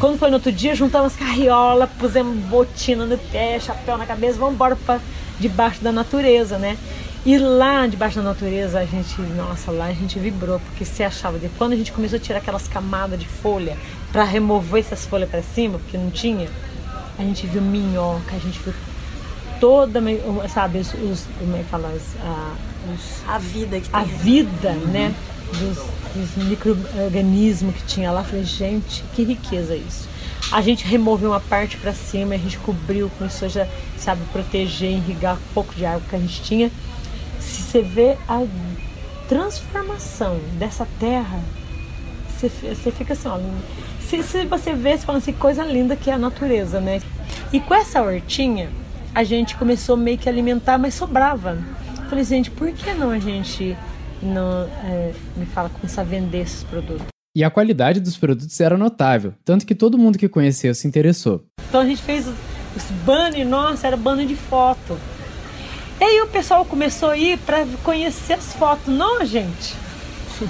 quando 0.00 0.18
foi 0.18 0.30
no 0.30 0.36
outro 0.36 0.50
dia, 0.50 0.74
juntamos 0.74 1.14
carriola, 1.14 1.86
pusemos 1.86 2.34
botina 2.46 3.04
no 3.04 3.18
pé, 3.18 3.60
chapéu 3.60 3.98
na 3.98 4.06
cabeça, 4.06 4.38
vamos 4.38 4.54
embora 4.54 4.76
para 4.76 4.98
debaixo 5.38 5.82
da 5.82 5.92
natureza, 5.92 6.56
né? 6.56 6.78
E 7.26 7.38
lá 7.38 7.88
debaixo 7.88 8.18
da 8.18 8.22
natureza, 8.22 8.78
a 8.78 8.84
gente, 8.84 9.20
nossa, 9.20 9.72
lá 9.72 9.86
a 9.86 9.92
gente 9.92 10.16
vibrou, 10.16 10.60
porque 10.60 10.84
se 10.84 11.02
achava 11.02 11.40
de 11.40 11.48
quando 11.58 11.72
a 11.72 11.76
gente 11.76 11.90
começou 11.90 12.18
a 12.18 12.20
tirar 12.20 12.38
aquelas 12.38 12.68
camadas 12.68 13.18
de 13.18 13.26
folha 13.26 13.76
para 14.12 14.22
remover 14.22 14.84
essas 14.84 15.04
folhas 15.04 15.28
para 15.28 15.42
cima, 15.42 15.76
porque 15.80 15.98
não 15.98 16.08
tinha, 16.08 16.48
a 17.18 17.22
gente 17.22 17.44
viu 17.48 17.60
minhoca, 17.60 18.36
a 18.36 18.38
gente 18.38 18.60
viu 18.60 18.72
toda, 19.58 20.00
sabe, 20.48 20.78
os, 20.78 20.94
os 20.94 21.26
como 21.36 21.56
é 21.56 21.58
que 21.58 21.64
fala, 21.64 21.88
os, 21.88 22.02
a, 22.24 22.54
os, 22.94 23.28
a 23.28 23.38
vida 23.38 23.80
que 23.80 23.88
a 23.92 24.04
tem. 24.04 24.18
vida, 24.18 24.70
uhum. 24.70 24.86
né, 24.86 25.14
dos, 25.58 25.78
dos 26.14 26.44
micro-organismos 26.44 27.74
que 27.74 27.82
tinha 27.86 28.12
lá. 28.12 28.22
Falei, 28.22 28.44
gente, 28.44 29.02
que 29.16 29.24
riqueza 29.24 29.74
isso. 29.74 30.08
A 30.52 30.62
gente 30.62 30.86
removeu 30.86 31.30
uma 31.30 31.40
parte 31.40 31.76
para 31.76 31.92
cima, 31.92 32.36
a 32.36 32.38
gente 32.38 32.56
cobriu, 32.58 33.10
começou 33.18 33.48
já, 33.48 33.66
sabe, 33.98 34.22
proteger, 34.32 34.92
irrigar 34.92 35.34
um 35.34 35.52
pouco 35.52 35.74
de 35.74 35.84
água 35.84 36.02
que 36.08 36.14
a 36.14 36.20
gente 36.20 36.40
tinha 36.40 36.70
você 37.76 37.82
vê 37.82 38.16
a 38.26 38.42
transformação 39.28 40.38
dessa 40.58 40.86
terra, 40.98 41.38
você, 42.28 42.48
você 42.48 42.90
fica 42.90 43.12
assim, 43.12 43.28
ó, 43.28 43.38
se, 44.00 44.22
se 44.22 44.46
você 44.46 44.72
vê, 44.72 44.96
você 44.96 45.04
fala 45.04 45.18
assim, 45.18 45.32
coisa 45.32 45.62
linda 45.62 45.94
que 45.94 46.10
é 46.10 46.14
a 46.14 46.18
natureza, 46.18 46.80
né? 46.80 47.02
E 47.52 47.60
com 47.60 47.74
essa 47.74 48.00
hortinha, 48.00 48.70
a 49.14 49.24
gente 49.24 49.56
começou 49.56 49.96
meio 49.96 50.16
que 50.16 50.28
a 50.28 50.32
alimentar, 50.32 50.78
mas 50.78 50.94
sobrava. 50.94 51.58
falei, 52.08 52.24
gente, 52.24 52.50
por 52.50 52.72
que 52.72 52.94
não 52.94 53.10
a 53.10 53.18
gente 53.18 53.76
não, 54.22 54.62
é, 54.84 55.12
me 55.36 55.44
fala, 55.44 55.68
começar 55.68 56.00
a 56.00 56.04
vender 56.04 56.42
esses 56.42 56.62
produtos? 56.64 57.06
E 57.36 57.44
a 57.44 57.50
qualidade 57.50 58.00
dos 58.00 58.16
produtos 58.16 58.58
era 58.58 58.78
notável, 58.78 59.34
tanto 59.44 59.66
que 59.66 59.74
todo 59.74 59.98
mundo 59.98 60.16
que 60.16 60.30
conheceu 60.30 60.74
se 60.74 60.88
interessou. 60.88 61.44
Então 61.68 61.82
a 61.82 61.84
gente 61.84 62.00
fez 62.00 62.26
os 62.26 62.84
banners, 63.04 63.46
nossa, 63.46 63.86
era 63.86 63.98
banner 63.98 64.26
de 64.26 64.36
foto. 64.36 64.96
E 65.98 66.04
aí 66.04 66.20
o 66.20 66.26
pessoal 66.26 66.64
começou 66.64 67.10
a 67.10 67.16
ir 67.16 67.38
para 67.38 67.66
conhecer 67.82 68.34
as 68.34 68.52
fotos. 68.52 68.86
Não, 68.86 69.24
gente. 69.24 69.74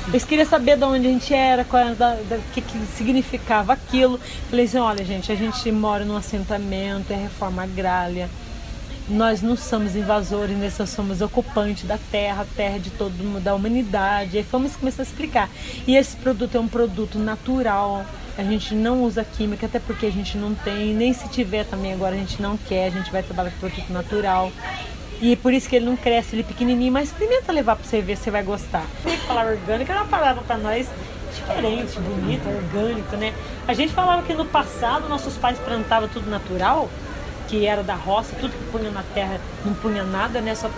Eles 0.09 0.25
queriam 0.25 0.49
saber 0.49 0.77
de 0.77 0.83
onde 0.83 1.07
a 1.07 1.11
gente 1.11 1.33
era, 1.33 1.65
qual 1.65 1.95
da, 1.95 2.19
que, 2.53 2.61
que 2.61 2.79
significava 2.97 3.73
aquilo. 3.73 4.19
Falei 4.51 4.65
assim, 4.65 4.79
olha 4.79 5.05
gente, 5.05 5.31
a 5.31 5.37
gente 5.37 5.71
mora 5.71 6.05
num 6.05 6.17
assentamento, 6.17 7.13
é 7.13 7.17
reforma 7.17 7.63
agrária. 7.63 8.29
Nós 9.09 9.41
não 9.41 9.57
somos 9.57 9.95
invasores, 9.95 10.57
nós 10.77 10.91
somos 10.91 11.21
ocupantes 11.21 11.85
da 11.85 11.97
terra, 11.97 12.45
terra 12.57 12.79
de 12.79 12.91
todo 12.91 13.13
mundo, 13.13 13.41
da 13.41 13.55
humanidade. 13.55 14.37
Aí 14.37 14.43
fomos 14.43 14.75
começar 14.75 15.03
a 15.03 15.07
explicar. 15.07 15.49
E 15.87 15.95
esse 15.95 16.17
produto 16.17 16.57
é 16.57 16.61
um 16.61 16.67
produto 16.67 17.21
natural. 17.21 18.05
A 18.37 18.43
gente 18.43 18.75
não 18.75 19.05
usa 19.05 19.25
química, 19.25 19.67
até 19.67 19.79
porque 19.79 20.07
a 20.07 20.11
gente 20.11 20.37
não 20.37 20.57
tem, 20.57 20.93
nem 20.93 21.13
se 21.13 21.29
tiver 21.29 21.65
também 21.65 21.93
agora 21.93 22.17
a 22.17 22.19
gente 22.19 22.43
não 22.43 22.57
quer, 22.57 22.89
a 22.89 22.91
gente 22.91 23.13
vai 23.13 23.23
trabalhar 23.23 23.53
com 23.53 23.61
produto 23.61 23.93
natural. 23.93 24.51
E 25.21 25.35
por 25.37 25.53
isso 25.53 25.69
que 25.69 25.77
ele 25.77 25.87
não 25.87 25.97
cresce, 25.97 26.35
ele 26.35 26.43
é 26.43 26.45
pequenininho, 26.45 26.93
mas 26.93 27.09
experimenta 27.09 27.53
levar 27.53 27.77
para 27.77 27.85
você 27.85 28.03
ver 28.03 28.17
se 28.17 28.25
você 28.25 28.31
vai 28.31 28.43
gostar. 28.43 28.85
Tem 29.03 29.17
que 29.17 29.27
falar 29.27 29.47
orgânico 29.47 29.91
é 29.91 29.95
uma 29.95 30.05
palavra 30.05 30.43
para 30.43 30.59
nós 30.59 30.89
diferente, 31.35 31.99
bonita, 32.01 32.49
orgânico, 32.49 33.17
né? 33.17 33.35
A 33.67 33.75
gente 33.75 33.93
falava 33.93 34.23
que 34.23 34.35
no 34.35 34.45
passado 34.45 35.09
nossos 35.09 35.37
pais 35.37 35.59
plantavam 35.59 36.09
tudo 36.09 36.31
natural, 36.31 36.89
que 37.49 37.67
era 37.67 37.83
da 37.83 37.95
roça, 37.95 38.35
tudo 38.41 38.53
que 38.53 38.71
punha 38.71 38.91
na 38.91 39.03
terra 39.15 39.41
não 39.65 39.75
punha 39.75 40.05
nada, 40.05 40.41
né? 40.41 40.55
Só 40.55 40.71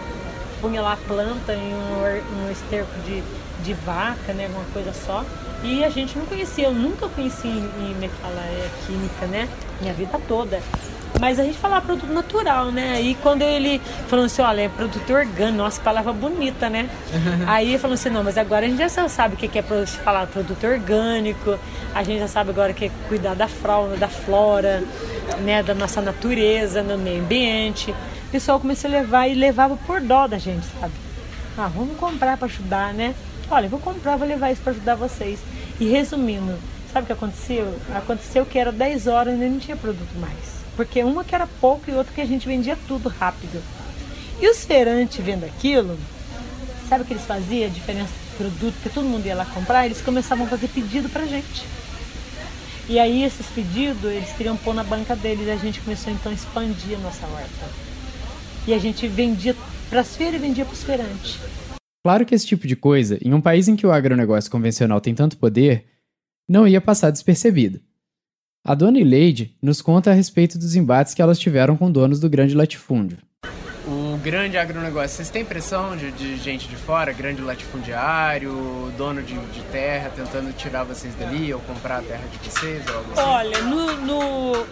punha 0.61 0.83
lá 0.83 0.97
planta 1.07 1.55
em 1.55 1.75
um, 1.75 2.47
um 2.47 2.51
esterco 2.51 2.91
de, 3.07 3.23
de 3.65 3.75
vaca, 3.75 4.33
né? 4.33 4.47
Alguma 4.47 4.65
coisa 4.73 4.93
só. 4.93 5.25
E 5.63 5.85
a 5.85 5.91
gente 5.91 6.17
não 6.17 6.27
conhecia, 6.27 6.67
eu 6.67 6.73
nunca 6.73 7.09
conheci 7.09 7.49
em, 7.49 7.71
em 7.81 7.95
me 7.95 8.07
é, 8.07 8.69
química, 8.87 9.27
né? 9.27 9.49
Minha 9.81 9.95
vida 9.95 10.21
toda. 10.29 10.61
Mas 11.21 11.39
a 11.41 11.45
gente 11.45 11.59
falava 11.59 11.85
produto 11.85 12.13
natural, 12.13 12.71
né? 12.71 12.93
Aí 12.93 13.17
quando 13.23 13.43
ele 13.43 13.81
falou 14.07 14.27
assim, 14.27 14.43
olha, 14.43 14.63
é 14.63 14.69
produto 14.69 15.13
orgânico, 15.13 15.57
nossa, 15.57 15.81
palavra 15.81 16.13
bonita, 16.13 16.69
né? 16.71 16.89
Aí 17.47 17.71
ele 17.71 17.79
falou 17.79 17.95
assim, 17.95 18.09
não, 18.09 18.23
mas 18.23 18.39
agora 18.39 18.67
a 18.67 18.69
gente 18.69 18.79
já 18.79 19.09
sabe 19.09 19.35
o 19.35 19.37
que 19.37 19.59
é 19.59 19.63
falar 19.63 20.27
produto 20.27 20.65
orgânico, 20.65 21.59
a 21.95 22.03
gente 22.03 22.21
já 22.21 22.29
sabe 22.29 22.51
agora 22.51 22.73
que 22.73 22.85
é 22.87 22.91
cuidar 23.09 23.35
da 23.35 23.49
fauna, 23.49 23.97
da 23.97 24.09
flora, 24.09 24.85
né? 25.41 25.63
Da 25.63 25.75
nossa 25.75 26.01
natureza, 26.01 26.83
no 26.83 26.97
meio 26.97 27.21
ambiente. 27.21 27.91
O 27.91 28.31
pessoal 28.31 28.61
começou 28.61 28.89
a 28.89 28.93
levar 28.93 29.27
e 29.27 29.35
levava 29.35 29.77
por 29.77 30.01
dó 30.01 30.27
da 30.27 30.39
gente, 30.39 30.67
sabe? 30.79 30.93
Ah, 31.57 31.67
vamos 31.67 31.97
comprar 31.97 32.37
para 32.37 32.47
ajudar, 32.47 32.95
né? 32.95 33.15
Olha, 33.51 33.69
vou 33.69 33.81
comprar, 33.81 34.17
vou 34.17 34.29
levar 34.29 34.53
isso 34.53 34.61
para 34.63 34.73
ajudar 34.73 34.95
vocês. 34.95 35.41
E 35.81 35.89
resumindo, 35.89 36.55
sabe 36.93 37.05
o 37.05 37.07
que 37.07 37.13
aconteceu? 37.13 37.75
Aconteceu 37.95 38.45
que 38.45 38.59
era 38.59 38.71
10 38.71 39.07
horas 39.07 39.35
e 39.35 39.45
não 39.45 39.59
tinha 39.59 39.77
produto 39.77 40.15
mais. 40.21 40.58
Porque 40.79 41.03
uma 41.03 41.25
que 41.25 41.35
era 41.35 41.49
pouco 41.61 41.91
e 41.91 41.93
outra 41.93 42.15
que 42.15 42.21
a 42.21 42.25
gente 42.25 42.47
vendia 42.47 42.79
tudo 42.87 43.09
rápido. 43.09 43.61
E 44.41 44.49
os 44.49 44.65
feirantes 44.65 45.19
vendo 45.19 45.43
aquilo, 45.43 45.99
sabe 46.89 47.03
o 47.03 47.05
que 47.05 47.15
eles 47.15 47.25
faziam? 47.25 47.67
A 47.67 47.69
diferença 47.69 48.13
do 48.13 48.37
produto, 48.37 48.77
que 48.81 48.89
todo 48.89 49.05
mundo 49.05 49.27
ia 49.27 49.35
lá 49.35 49.45
comprar, 49.45 49.87
eles 49.87 50.01
começavam 50.01 50.47
a 50.47 50.49
fazer 50.49 50.69
pedido 50.69 51.09
pra 51.09 51.27
gente. 51.27 51.67
E 52.89 52.97
aí 52.97 53.25
esses 53.25 53.45
pedidos, 53.49 54.05
eles 54.05 54.33
queriam 54.35 54.57
pôr 54.57 54.73
na 54.73 54.85
banca 54.85 55.17
deles 55.17 55.49
e 55.49 55.51
a 55.51 55.57
gente 55.57 55.81
começou 55.81 56.13
então 56.13 56.31
a 56.31 56.35
expandir 56.37 56.97
a 56.97 57.01
nossa 57.01 57.27
horta. 57.27 57.67
E 58.65 58.73
a 58.73 58.79
gente 58.79 59.09
vendia 59.09 59.57
para 59.91 60.03
as 60.03 60.15
feiras 60.15 60.37
e 60.37 60.47
vendia 60.47 60.65
para 60.65 60.75
os 60.75 60.85
feirantes. 60.85 61.41
Claro 62.05 62.25
que 62.25 62.37
esse 62.37 62.47
tipo 62.47 62.69
de 62.69 62.77
coisa, 62.77 63.19
em 63.21 63.35
um 63.35 63.41
país 63.41 63.67
em 63.67 63.75
que 63.75 63.85
o 63.85 63.91
agronegócio 63.91 64.49
convencional 64.49 65.01
tem 65.01 65.13
tanto 65.13 65.39
poder, 65.39 65.87
não 66.49 66.69
ia 66.69 66.81
passar 66.81 67.11
despercebido. 67.11 67.81
A 68.69 68.75
dona 68.75 68.99
Ileide 68.99 69.57
nos 69.63 69.81
conta 69.81 70.11
a 70.11 70.13
respeito 70.13 70.59
dos 70.59 70.77
embates 70.77 71.15
que 71.15 71.23
elas 71.23 71.39
tiveram 71.39 71.75
com 71.75 71.91
donos 71.91 72.21
do 72.21 72.29
grande 72.29 72.55
latifúndio. 72.55 73.17
O 73.87 74.19
grande 74.19 74.59
agronegócio, 74.59 75.17
vocês 75.17 75.31
têm 75.31 75.43
pressão 75.43 75.97
de, 75.97 76.13
de 76.13 76.37
gente 76.37 76.69
de 76.69 76.77
fora, 76.77 77.11
grande 77.11 77.41
latifundiário, 77.41 78.93
dono 78.95 79.23
de, 79.23 79.33
de, 79.33 79.63
terra, 79.73 80.13
tentando 80.15 80.53
tirar 80.53 80.85
vocês 80.85 81.15
dali 81.15 81.51
ou 81.55 81.61
comprar 81.61 82.01
a 82.01 82.03
terra 82.03 82.25
de 82.31 82.51
vocês? 82.51 82.83
Ou 82.89 82.95
algo 82.95 83.13
assim? 83.13 83.23
Olha, 83.23 83.63
no, 83.63 83.97
no... 84.03 84.67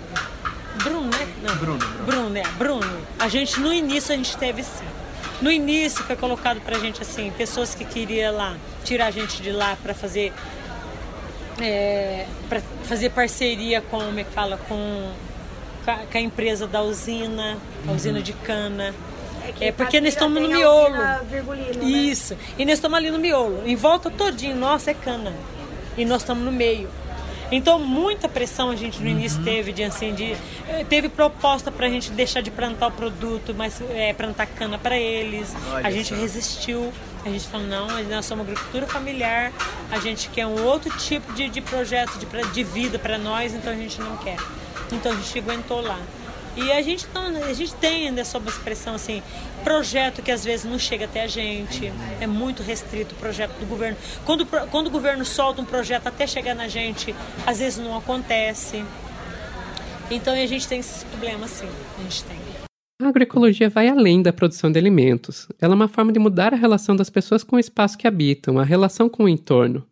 Bruno, 0.85 1.09
né? 1.09 1.29
Não. 1.43 1.57
Bruno, 1.57 1.79
Bruno. 1.79 2.05
Bruno, 2.05 2.37
é. 2.37 2.43
Bruno, 2.59 2.99
a 3.19 3.29
gente 3.29 3.59
no 3.59 3.73
início 3.73 4.13
a 4.13 4.17
gente 4.19 4.37
teve 4.37 4.63
sim. 4.63 4.85
No 5.41 5.51
início 5.51 6.05
foi 6.05 6.17
colocado 6.17 6.61
pra 6.61 6.79
gente 6.79 7.01
assim, 7.01 7.31
pessoas 7.31 7.75
que 7.75 7.87
queriam 7.87 8.35
lá 8.35 8.59
tirar 8.85 9.07
a 9.07 9.11
gente 9.11 9.41
de 9.41 9.53
lá 9.53 9.75
para 9.83 9.95
fazer 9.95 10.35
é, 11.61 12.27
para 12.49 12.61
fazer 12.85 13.11
parceria 13.11 13.81
com, 13.81 13.99
como 13.99 14.19
é 14.19 14.25
que 14.25 14.33
fala, 14.33 14.57
com, 14.69 15.11
com 15.85 16.19
a 16.19 16.21
empresa 16.21 16.67
da 16.67 16.83
usina, 16.83 17.57
a 17.85 17.89
uhum. 17.91 17.97
usina 17.97 18.23
de 18.23 18.33
cana. 18.33 18.95
É, 19.61 19.69
é 19.69 19.73
porque 19.73 20.01
nós 20.01 20.11
estamos 20.11 20.43
no 20.43 20.49
miolo. 20.49 20.91
Né? 20.91 21.21
Isso. 21.83 22.37
E 22.59 22.65
nós 22.65 22.75
estamos 22.75 22.99
ali 22.99 23.11
no 23.11 23.19
miolo. 23.19 23.63
Em 23.67 23.77
volta 23.77 24.11
todinho, 24.11 24.57
nossa, 24.57 24.91
é 24.91 24.95
cana. 24.95 25.33
E 25.97 26.05
nós 26.05 26.23
estamos 26.23 26.45
no 26.45 26.53
meio. 26.53 26.89
Então, 27.51 27.79
muita 27.79 28.29
pressão 28.29 28.71
a 28.71 28.77
gente 28.77 29.01
no 29.01 29.09
início 29.09 29.39
uhum. 29.39 29.45
teve 29.45 29.73
de 29.73 29.85
assim, 29.85 30.15
de, 30.15 30.37
eh, 30.69 30.85
teve 30.89 31.09
proposta 31.09 31.71
para 31.71 31.87
a 31.87 31.89
gente 31.89 32.11
deixar 32.11 32.41
de 32.41 32.51
plantar 32.51 32.89
o 32.89 32.93
produto, 32.93 33.55
mas 33.57 33.81
é, 33.91 34.13
plantar 34.13 34.47
cana 34.47 34.79
para 34.79 34.99
eles. 34.99 35.55
Olha 35.73 35.87
a 35.87 35.91
gente 35.91 36.09
só. 36.09 36.15
resistiu. 36.17 36.93
A 37.25 37.29
gente 37.29 37.47
falou, 37.49 37.67
não, 37.67 37.89
nós 38.05 38.25
somos 38.25 38.47
agricultura 38.47 38.87
familiar, 38.87 39.53
a 39.91 39.99
gente 39.99 40.29
quer 40.29 40.47
um 40.47 40.65
outro 40.65 40.97
tipo 40.97 41.33
de, 41.33 41.49
de 41.49 41.61
projeto 41.61 42.17
de, 42.19 42.27
de 42.53 42.63
vida 42.63 43.01
para 43.01 43.19
nós, 43.19 43.53
então 43.53 43.73
a 43.73 43.77
gente 43.77 44.01
não 44.01 44.17
quer. 44.19 44.37
Então 44.93 45.11
a 45.11 45.15
gente 45.17 45.37
aguentou 45.37 45.81
lá. 45.81 45.99
E 46.57 46.73
a 46.73 46.81
gente, 46.81 47.07
não, 47.13 47.27
a 47.45 47.53
gente 47.53 47.75
tem 47.75 48.09
ainda 48.09 48.25
sob 48.25 48.49
expressão 48.49 48.95
assim, 48.95 49.23
projeto 49.63 50.23
que 50.23 50.33
às 50.33 50.43
vezes 50.43 50.65
não 50.65 50.79
chega 50.79 51.05
até 51.05 51.23
a 51.23 51.27
gente, 51.27 51.93
é 52.19 52.27
muito 52.27 52.63
restrito 52.63 53.15
o 53.15 53.19
projeto 53.19 53.53
do 53.59 53.67
governo. 53.67 53.99
Quando, 54.25 54.47
quando 54.47 54.87
o 54.87 54.91
governo 54.91 55.25
solta 55.25 55.61
um 55.61 55.67
projeto 55.67 56.07
até 56.07 56.27
chegar 56.27 56.55
na 56.55 56.67
gente, 56.67 57.15
às 57.47 57.59
vezes 57.59 57.79
não 57.79 57.97
acontece. 57.97 58.83
Então 60.11 60.33
a 60.33 60.47
gente 60.47 60.67
tem 60.67 60.81
esses 60.81 61.05
problemas 61.05 61.51
sim, 61.51 61.69
a 61.99 62.03
gente 62.03 62.25
tem. 62.25 62.37
A 63.03 63.09
agroecologia 63.09 63.69
vai 63.69 63.89
além 63.89 64.23
da 64.23 64.33
produção 64.33 64.73
de 64.73 64.79
alimentos. 64.79 65.47
Ela 65.61 65.75
é 65.75 65.77
uma 65.77 65.89
forma 65.89 66.11
de 66.11 66.19
mudar 66.19 66.55
a 66.55 66.57
relação 66.57 66.97
das 66.97 67.11
pessoas 67.11 67.45
com 67.45 67.57
o 67.57 67.61
espaço 67.61 67.99
que 67.99 68.07
habitam, 68.07 68.59
a 68.59 68.65
relação 68.65 69.07
com 69.11 69.25
o 69.25 69.29
entorno. 69.29 69.87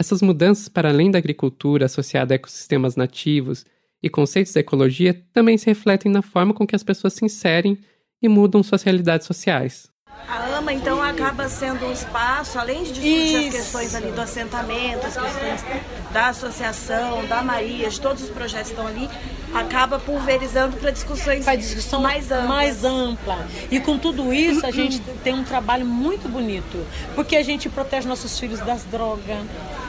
Essas 0.00 0.20
mudanças 0.20 0.68
para 0.68 0.88
além 0.88 1.10
da 1.10 1.18
agricultura 1.18 1.86
associada 1.86 2.34
a 2.34 2.36
ecossistemas 2.36 2.96
nativos 2.96 3.64
e 4.02 4.08
conceitos 4.08 4.52
da 4.52 4.60
ecologia 4.60 5.14
também 5.32 5.56
se 5.58 5.66
refletem 5.66 6.10
na 6.10 6.22
forma 6.22 6.54
com 6.54 6.66
que 6.66 6.76
as 6.76 6.82
pessoas 6.82 7.14
se 7.14 7.24
inserem 7.24 7.78
e 8.22 8.28
mudam 8.28 8.62
suas 8.62 8.82
realidades 8.82 9.26
sociais. 9.26 9.88
A 10.28 10.56
AMA, 10.56 10.72
então, 10.72 11.00
acaba 11.02 11.48
sendo 11.48 11.86
um 11.86 11.92
espaço, 11.92 12.58
além 12.58 12.82
de 12.82 12.92
discutir 12.92 13.46
Isso. 13.46 13.48
as 13.48 13.54
questões 13.54 13.94
ali 13.94 14.10
do 14.10 14.20
assentamento, 14.20 15.06
as 15.06 15.16
questões 15.16 15.64
da 16.12 16.28
associação, 16.28 17.24
da 17.26 17.42
Maria, 17.42 17.88
de 17.88 18.00
todos 18.00 18.24
os 18.24 18.30
projetos 18.30 18.72
que 18.72 18.72
estão 18.72 18.86
ali, 18.86 19.08
acaba 19.54 19.98
pulverizando 19.98 20.76
para 20.78 20.90
discussões 20.90 21.44
discussão 21.58 22.00
mais 22.00 22.30
amplas. 22.32 22.48
mais 22.48 22.84
ampla. 22.84 23.46
E 23.70 23.78
com 23.78 23.98
tudo 23.98 24.32
isso, 24.32 24.66
a 24.66 24.70
gente 24.70 25.00
tem 25.22 25.34
um 25.34 25.44
trabalho 25.44 25.86
muito 25.86 26.28
bonito, 26.28 26.84
porque 27.14 27.36
a 27.36 27.42
gente 27.42 27.68
protege 27.68 28.08
nossos 28.08 28.38
filhos 28.38 28.58
das 28.60 28.84
drogas, 28.84 29.38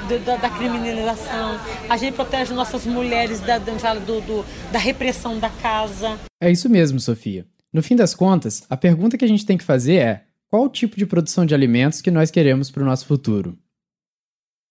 da, 0.08 0.38
da, 0.38 0.50
criminalização, 0.50 1.60
a 1.90 1.98
gente 1.98 2.16
protege 2.16 2.54
nossas 2.54 2.86
mulheres 2.86 3.40
da, 3.42 3.58
do, 3.58 4.22
do, 4.22 4.46
da 4.72 4.80
repressão 4.80 5.38
da 5.38 5.50
casa. 5.50 6.18
É 6.42 6.50
isso 6.50 6.70
mesmo, 6.70 7.00
Sofia. 7.00 7.46
No 7.74 7.84
fim 7.84 7.96
das 7.96 8.16
contas, 8.16 8.66
a 8.70 8.78
pergunta 8.78 9.18
que 9.18 9.26
a 9.26 9.28
gente 9.28 9.46
tem 9.46 9.58
que 9.58 9.64
fazer 9.64 9.96
é: 9.96 10.24
qual 10.50 10.64
o 10.64 10.70
tipo 10.70 10.96
de 10.96 11.06
produção 11.06 11.46
de 11.46 11.54
alimentos 11.54 12.02
que 12.02 12.10
nós 12.10 12.32
queremos 12.32 12.72
para 12.72 12.84
o 12.84 12.86
nosso 12.86 13.06
futuro? 13.06 13.58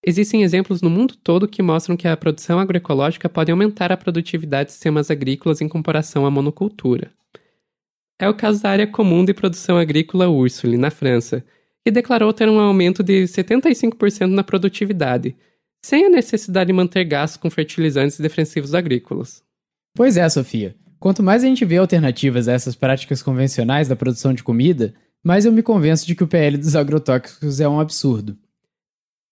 Existem 0.04 0.42
exemplos 0.42 0.80
no 0.80 0.88
mundo 0.88 1.16
todo 1.16 1.48
que 1.48 1.62
mostram 1.62 1.96
que 1.96 2.06
a 2.06 2.16
produção 2.16 2.58
agroecológica 2.58 3.28
pode 3.28 3.50
aumentar 3.50 3.90
a 3.90 3.96
produtividade 3.96 4.68
de 4.68 4.72
sistemas 4.72 5.10
agrícolas 5.10 5.60
em 5.60 5.68
comparação 5.68 6.24
à 6.24 6.30
monocultura. 6.30 7.12
É 8.18 8.28
o 8.28 8.34
caso 8.34 8.62
da 8.62 8.70
área 8.70 8.86
comum 8.86 9.24
de 9.24 9.34
produção 9.34 9.76
agrícola 9.76 10.28
Ursule, 10.28 10.78
na 10.78 10.90
França, 10.90 11.44
que 11.86 11.90
declarou 11.92 12.32
ter 12.32 12.48
um 12.48 12.58
aumento 12.58 13.00
de 13.00 13.22
75% 13.26 14.26
na 14.26 14.42
produtividade, 14.42 15.36
sem 15.80 16.04
a 16.04 16.08
necessidade 16.08 16.66
de 16.66 16.72
manter 16.72 17.04
gastos 17.04 17.36
com 17.36 17.48
fertilizantes 17.48 18.18
e 18.18 18.22
defensivos 18.22 18.74
agrícolas. 18.74 19.40
Pois 19.94 20.16
é, 20.16 20.28
Sofia. 20.28 20.74
Quanto 20.98 21.22
mais 21.22 21.44
a 21.44 21.46
gente 21.46 21.64
vê 21.64 21.76
alternativas 21.76 22.48
a 22.48 22.54
essas 22.54 22.74
práticas 22.74 23.22
convencionais 23.22 23.86
da 23.86 23.94
produção 23.94 24.34
de 24.34 24.42
comida, 24.42 24.94
mais 25.24 25.44
eu 25.44 25.52
me 25.52 25.62
convenço 25.62 26.04
de 26.08 26.16
que 26.16 26.24
o 26.24 26.26
PL 26.26 26.56
dos 26.58 26.74
agrotóxicos 26.74 27.60
é 27.60 27.68
um 27.68 27.78
absurdo. 27.78 28.36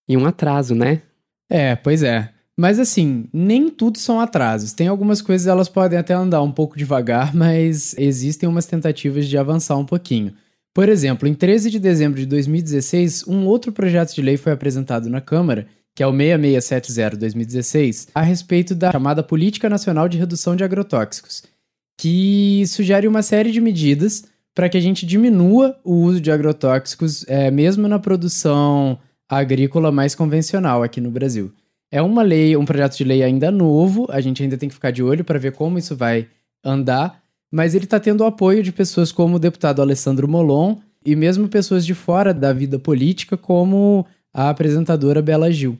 E 0.08 0.16
um 0.16 0.24
atraso, 0.24 0.76
né? 0.76 1.02
É, 1.50 1.74
pois 1.74 2.04
é. 2.04 2.30
Mas 2.56 2.78
assim, 2.78 3.28
nem 3.32 3.68
tudo 3.68 3.98
são 3.98 4.20
atrasos. 4.20 4.72
Tem 4.72 4.86
algumas 4.86 5.20
coisas 5.20 5.48
elas 5.48 5.68
podem 5.68 5.98
até 5.98 6.14
andar 6.14 6.40
um 6.40 6.52
pouco 6.52 6.78
devagar, 6.78 7.34
mas 7.34 7.96
existem 7.98 8.48
umas 8.48 8.66
tentativas 8.66 9.26
de 9.26 9.36
avançar 9.36 9.76
um 9.76 9.84
pouquinho. 9.84 10.36
Por 10.74 10.88
exemplo, 10.88 11.28
em 11.28 11.34
13 11.34 11.70
de 11.70 11.78
dezembro 11.78 12.18
de 12.18 12.26
2016, 12.26 13.28
um 13.28 13.46
outro 13.46 13.72
projeto 13.72 14.14
de 14.14 14.20
lei 14.20 14.36
foi 14.36 14.52
apresentado 14.52 15.08
na 15.08 15.20
Câmara 15.20 15.66
que 15.94 16.02
é 16.02 16.06
o 16.06 16.12
6670-2016, 16.12 18.08
a 18.14 18.20
respeito 18.22 18.74
da 18.74 18.90
chamada 18.90 19.22
Política 19.22 19.70
Nacional 19.70 20.08
de 20.08 20.18
Redução 20.18 20.56
de 20.56 20.64
Agrotóxicos, 20.64 21.44
que 21.96 22.64
sugere 22.66 23.06
uma 23.06 23.22
série 23.22 23.52
de 23.52 23.60
medidas 23.60 24.24
para 24.52 24.68
que 24.68 24.76
a 24.76 24.80
gente 24.80 25.06
diminua 25.06 25.78
o 25.84 25.94
uso 25.94 26.20
de 26.20 26.32
agrotóxicos, 26.32 27.24
é, 27.28 27.50
mesmo 27.50 27.86
na 27.86 27.98
produção 27.98 28.98
agrícola 29.28 29.92
mais 29.92 30.14
convencional 30.14 30.82
aqui 30.82 31.00
no 31.00 31.10
Brasil. 31.10 31.52
É 31.90 32.02
uma 32.02 32.22
lei, 32.22 32.56
um 32.56 32.64
projeto 32.64 32.96
de 32.96 33.04
lei 33.04 33.22
ainda 33.22 33.50
novo, 33.50 34.06
a 34.10 34.20
gente 34.20 34.42
ainda 34.42 34.56
tem 34.56 34.68
que 34.68 34.74
ficar 34.74 34.90
de 34.90 35.02
olho 35.02 35.24
para 35.24 35.38
ver 35.38 35.52
como 35.52 35.78
isso 35.78 35.94
vai 35.94 36.28
andar, 36.64 37.22
mas 37.54 37.72
ele 37.72 37.84
está 37.84 38.00
tendo 38.00 38.22
o 38.22 38.26
apoio 38.26 38.64
de 38.64 38.72
pessoas 38.72 39.12
como 39.12 39.36
o 39.36 39.38
deputado 39.38 39.80
Alessandro 39.80 40.26
Molon 40.26 40.78
e 41.06 41.14
mesmo 41.14 41.48
pessoas 41.48 41.86
de 41.86 41.94
fora 41.94 42.34
da 42.34 42.52
vida 42.52 42.80
política, 42.80 43.36
como 43.36 44.04
a 44.32 44.50
apresentadora 44.50 45.22
Bela 45.22 45.52
Gil. 45.52 45.78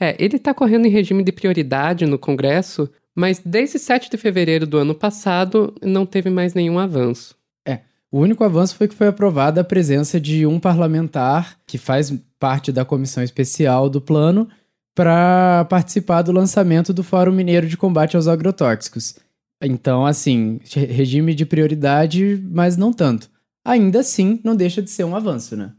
É, 0.00 0.14
ele 0.20 0.36
está 0.36 0.54
correndo 0.54 0.86
em 0.86 0.90
regime 0.90 1.24
de 1.24 1.32
prioridade 1.32 2.06
no 2.06 2.16
Congresso, 2.16 2.88
mas 3.12 3.42
desde 3.44 3.76
7 3.76 4.08
de 4.08 4.16
fevereiro 4.16 4.68
do 4.68 4.78
ano 4.78 4.94
passado 4.94 5.74
não 5.82 6.06
teve 6.06 6.30
mais 6.30 6.54
nenhum 6.54 6.78
avanço. 6.78 7.34
É, 7.66 7.80
o 8.08 8.20
único 8.20 8.44
avanço 8.44 8.76
foi 8.76 8.86
que 8.86 8.94
foi 8.94 9.08
aprovada 9.08 9.62
a 9.62 9.64
presença 9.64 10.20
de 10.20 10.46
um 10.46 10.60
parlamentar 10.60 11.58
que 11.66 11.76
faz 11.76 12.14
parte 12.38 12.70
da 12.70 12.84
comissão 12.84 13.24
especial 13.24 13.90
do 13.90 14.00
plano 14.00 14.48
para 14.94 15.66
participar 15.68 16.22
do 16.22 16.30
lançamento 16.30 16.92
do 16.92 17.02
Fórum 17.02 17.32
Mineiro 17.32 17.66
de 17.66 17.76
Combate 17.76 18.14
aos 18.14 18.28
Agrotóxicos. 18.28 19.16
Então, 19.62 20.06
assim, 20.06 20.58
regime 20.64 21.34
de 21.34 21.44
prioridade, 21.44 22.42
mas 22.50 22.78
não 22.78 22.94
tanto. 22.94 23.28
Ainda 23.62 24.00
assim, 24.00 24.40
não 24.42 24.56
deixa 24.56 24.80
de 24.80 24.88
ser 24.88 25.04
um 25.04 25.14
avanço, 25.14 25.54
né? 25.54 25.72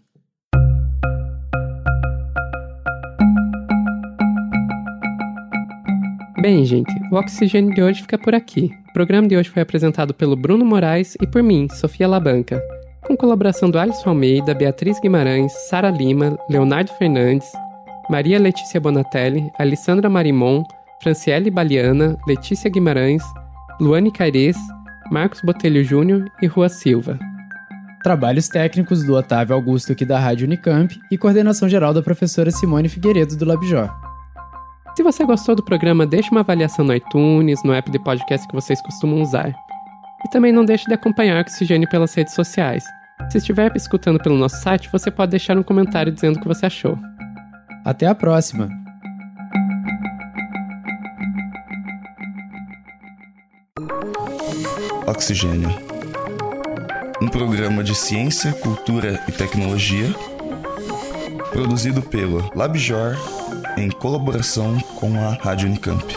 Bem, 6.39 6.63
gente, 6.63 6.91
o 7.11 7.15
Oxigênio 7.15 7.73
de 7.73 7.81
hoje 7.81 8.01
fica 8.01 8.19
por 8.19 8.35
aqui. 8.35 8.71
O 8.89 8.93
programa 8.93 9.27
de 9.27 9.35
hoje 9.35 9.49
foi 9.49 9.63
apresentado 9.63 10.13
pelo 10.13 10.35
Bruno 10.35 10.63
Moraes 10.63 11.15
e 11.19 11.25
por 11.25 11.41
mim, 11.41 11.67
Sofia 11.69 12.07
Labanca, 12.07 12.61
com 13.01 13.17
colaboração 13.17 13.69
do 13.69 13.79
Alisson 13.79 14.09
Almeida, 14.09 14.53
Beatriz 14.53 14.99
Guimarães, 14.99 15.51
Sara 15.69 15.89
Lima, 15.89 16.37
Leonardo 16.49 16.91
Fernandes, 16.97 17.51
Maria 18.09 18.39
Letícia 18.39 18.79
Bonatelli, 18.79 19.51
Alessandra 19.57 20.09
Marimon, 20.09 20.63
Franciele 21.01 21.49
Baliana, 21.49 22.17
Letícia 22.27 22.69
Guimarães, 22.69 23.23
Luane 23.81 24.11
Caires, 24.11 24.57
Marcos 25.11 25.41
Botelho 25.41 25.83
Júnior 25.83 26.31
e 26.39 26.45
Rua 26.45 26.69
Silva. 26.69 27.17
Trabalhos 28.03 28.47
técnicos 28.47 29.03
do 29.03 29.15
Otávio 29.15 29.55
Augusto 29.55 29.91
aqui 29.91 30.05
da 30.05 30.19
Rádio 30.19 30.45
Unicamp 30.45 31.01
e 31.09 31.17
coordenação 31.17 31.67
geral 31.67 31.91
da 31.91 32.03
professora 32.03 32.51
Simone 32.51 32.87
Figueiredo 32.87 33.35
do 33.35 33.43
Labjor. 33.43 33.89
Se 34.95 35.01
você 35.01 35.25
gostou 35.25 35.55
do 35.55 35.65
programa, 35.65 36.05
deixe 36.05 36.29
uma 36.29 36.41
avaliação 36.41 36.85
no 36.85 36.93
iTunes, 36.93 37.63
no 37.63 37.73
app 37.73 37.89
de 37.89 37.97
podcast 37.97 38.47
que 38.47 38.53
vocês 38.53 38.79
costumam 38.83 39.19
usar. 39.19 39.51
E 40.23 40.29
também 40.29 40.51
não 40.51 40.63
deixe 40.63 40.85
de 40.85 40.93
acompanhar 40.93 41.37
o 41.37 41.41
Oxigênio 41.41 41.89
pelas 41.89 42.13
redes 42.13 42.35
sociais. 42.35 42.83
Se 43.31 43.39
estiver 43.39 43.75
escutando 43.75 44.21
pelo 44.21 44.37
nosso 44.37 44.61
site, 44.61 44.91
você 44.91 45.09
pode 45.09 45.31
deixar 45.31 45.57
um 45.57 45.63
comentário 45.63 46.11
dizendo 46.11 46.37
o 46.37 46.39
que 46.39 46.47
você 46.47 46.67
achou. 46.67 46.99
Até 47.83 48.05
a 48.05 48.13
próxima! 48.13 48.80
Oxigênio. 55.11 55.69
Um 57.21 57.27
programa 57.27 57.83
de 57.83 57.93
ciência, 57.93 58.53
cultura 58.53 59.21
e 59.27 59.31
tecnologia 59.33 60.07
produzido 61.51 62.01
pelo 62.01 62.49
LabJor 62.55 63.17
em 63.77 63.89
colaboração 63.89 64.79
com 64.95 65.13
a 65.19 65.33
Rádio 65.33 65.67
Unicamp. 65.67 66.15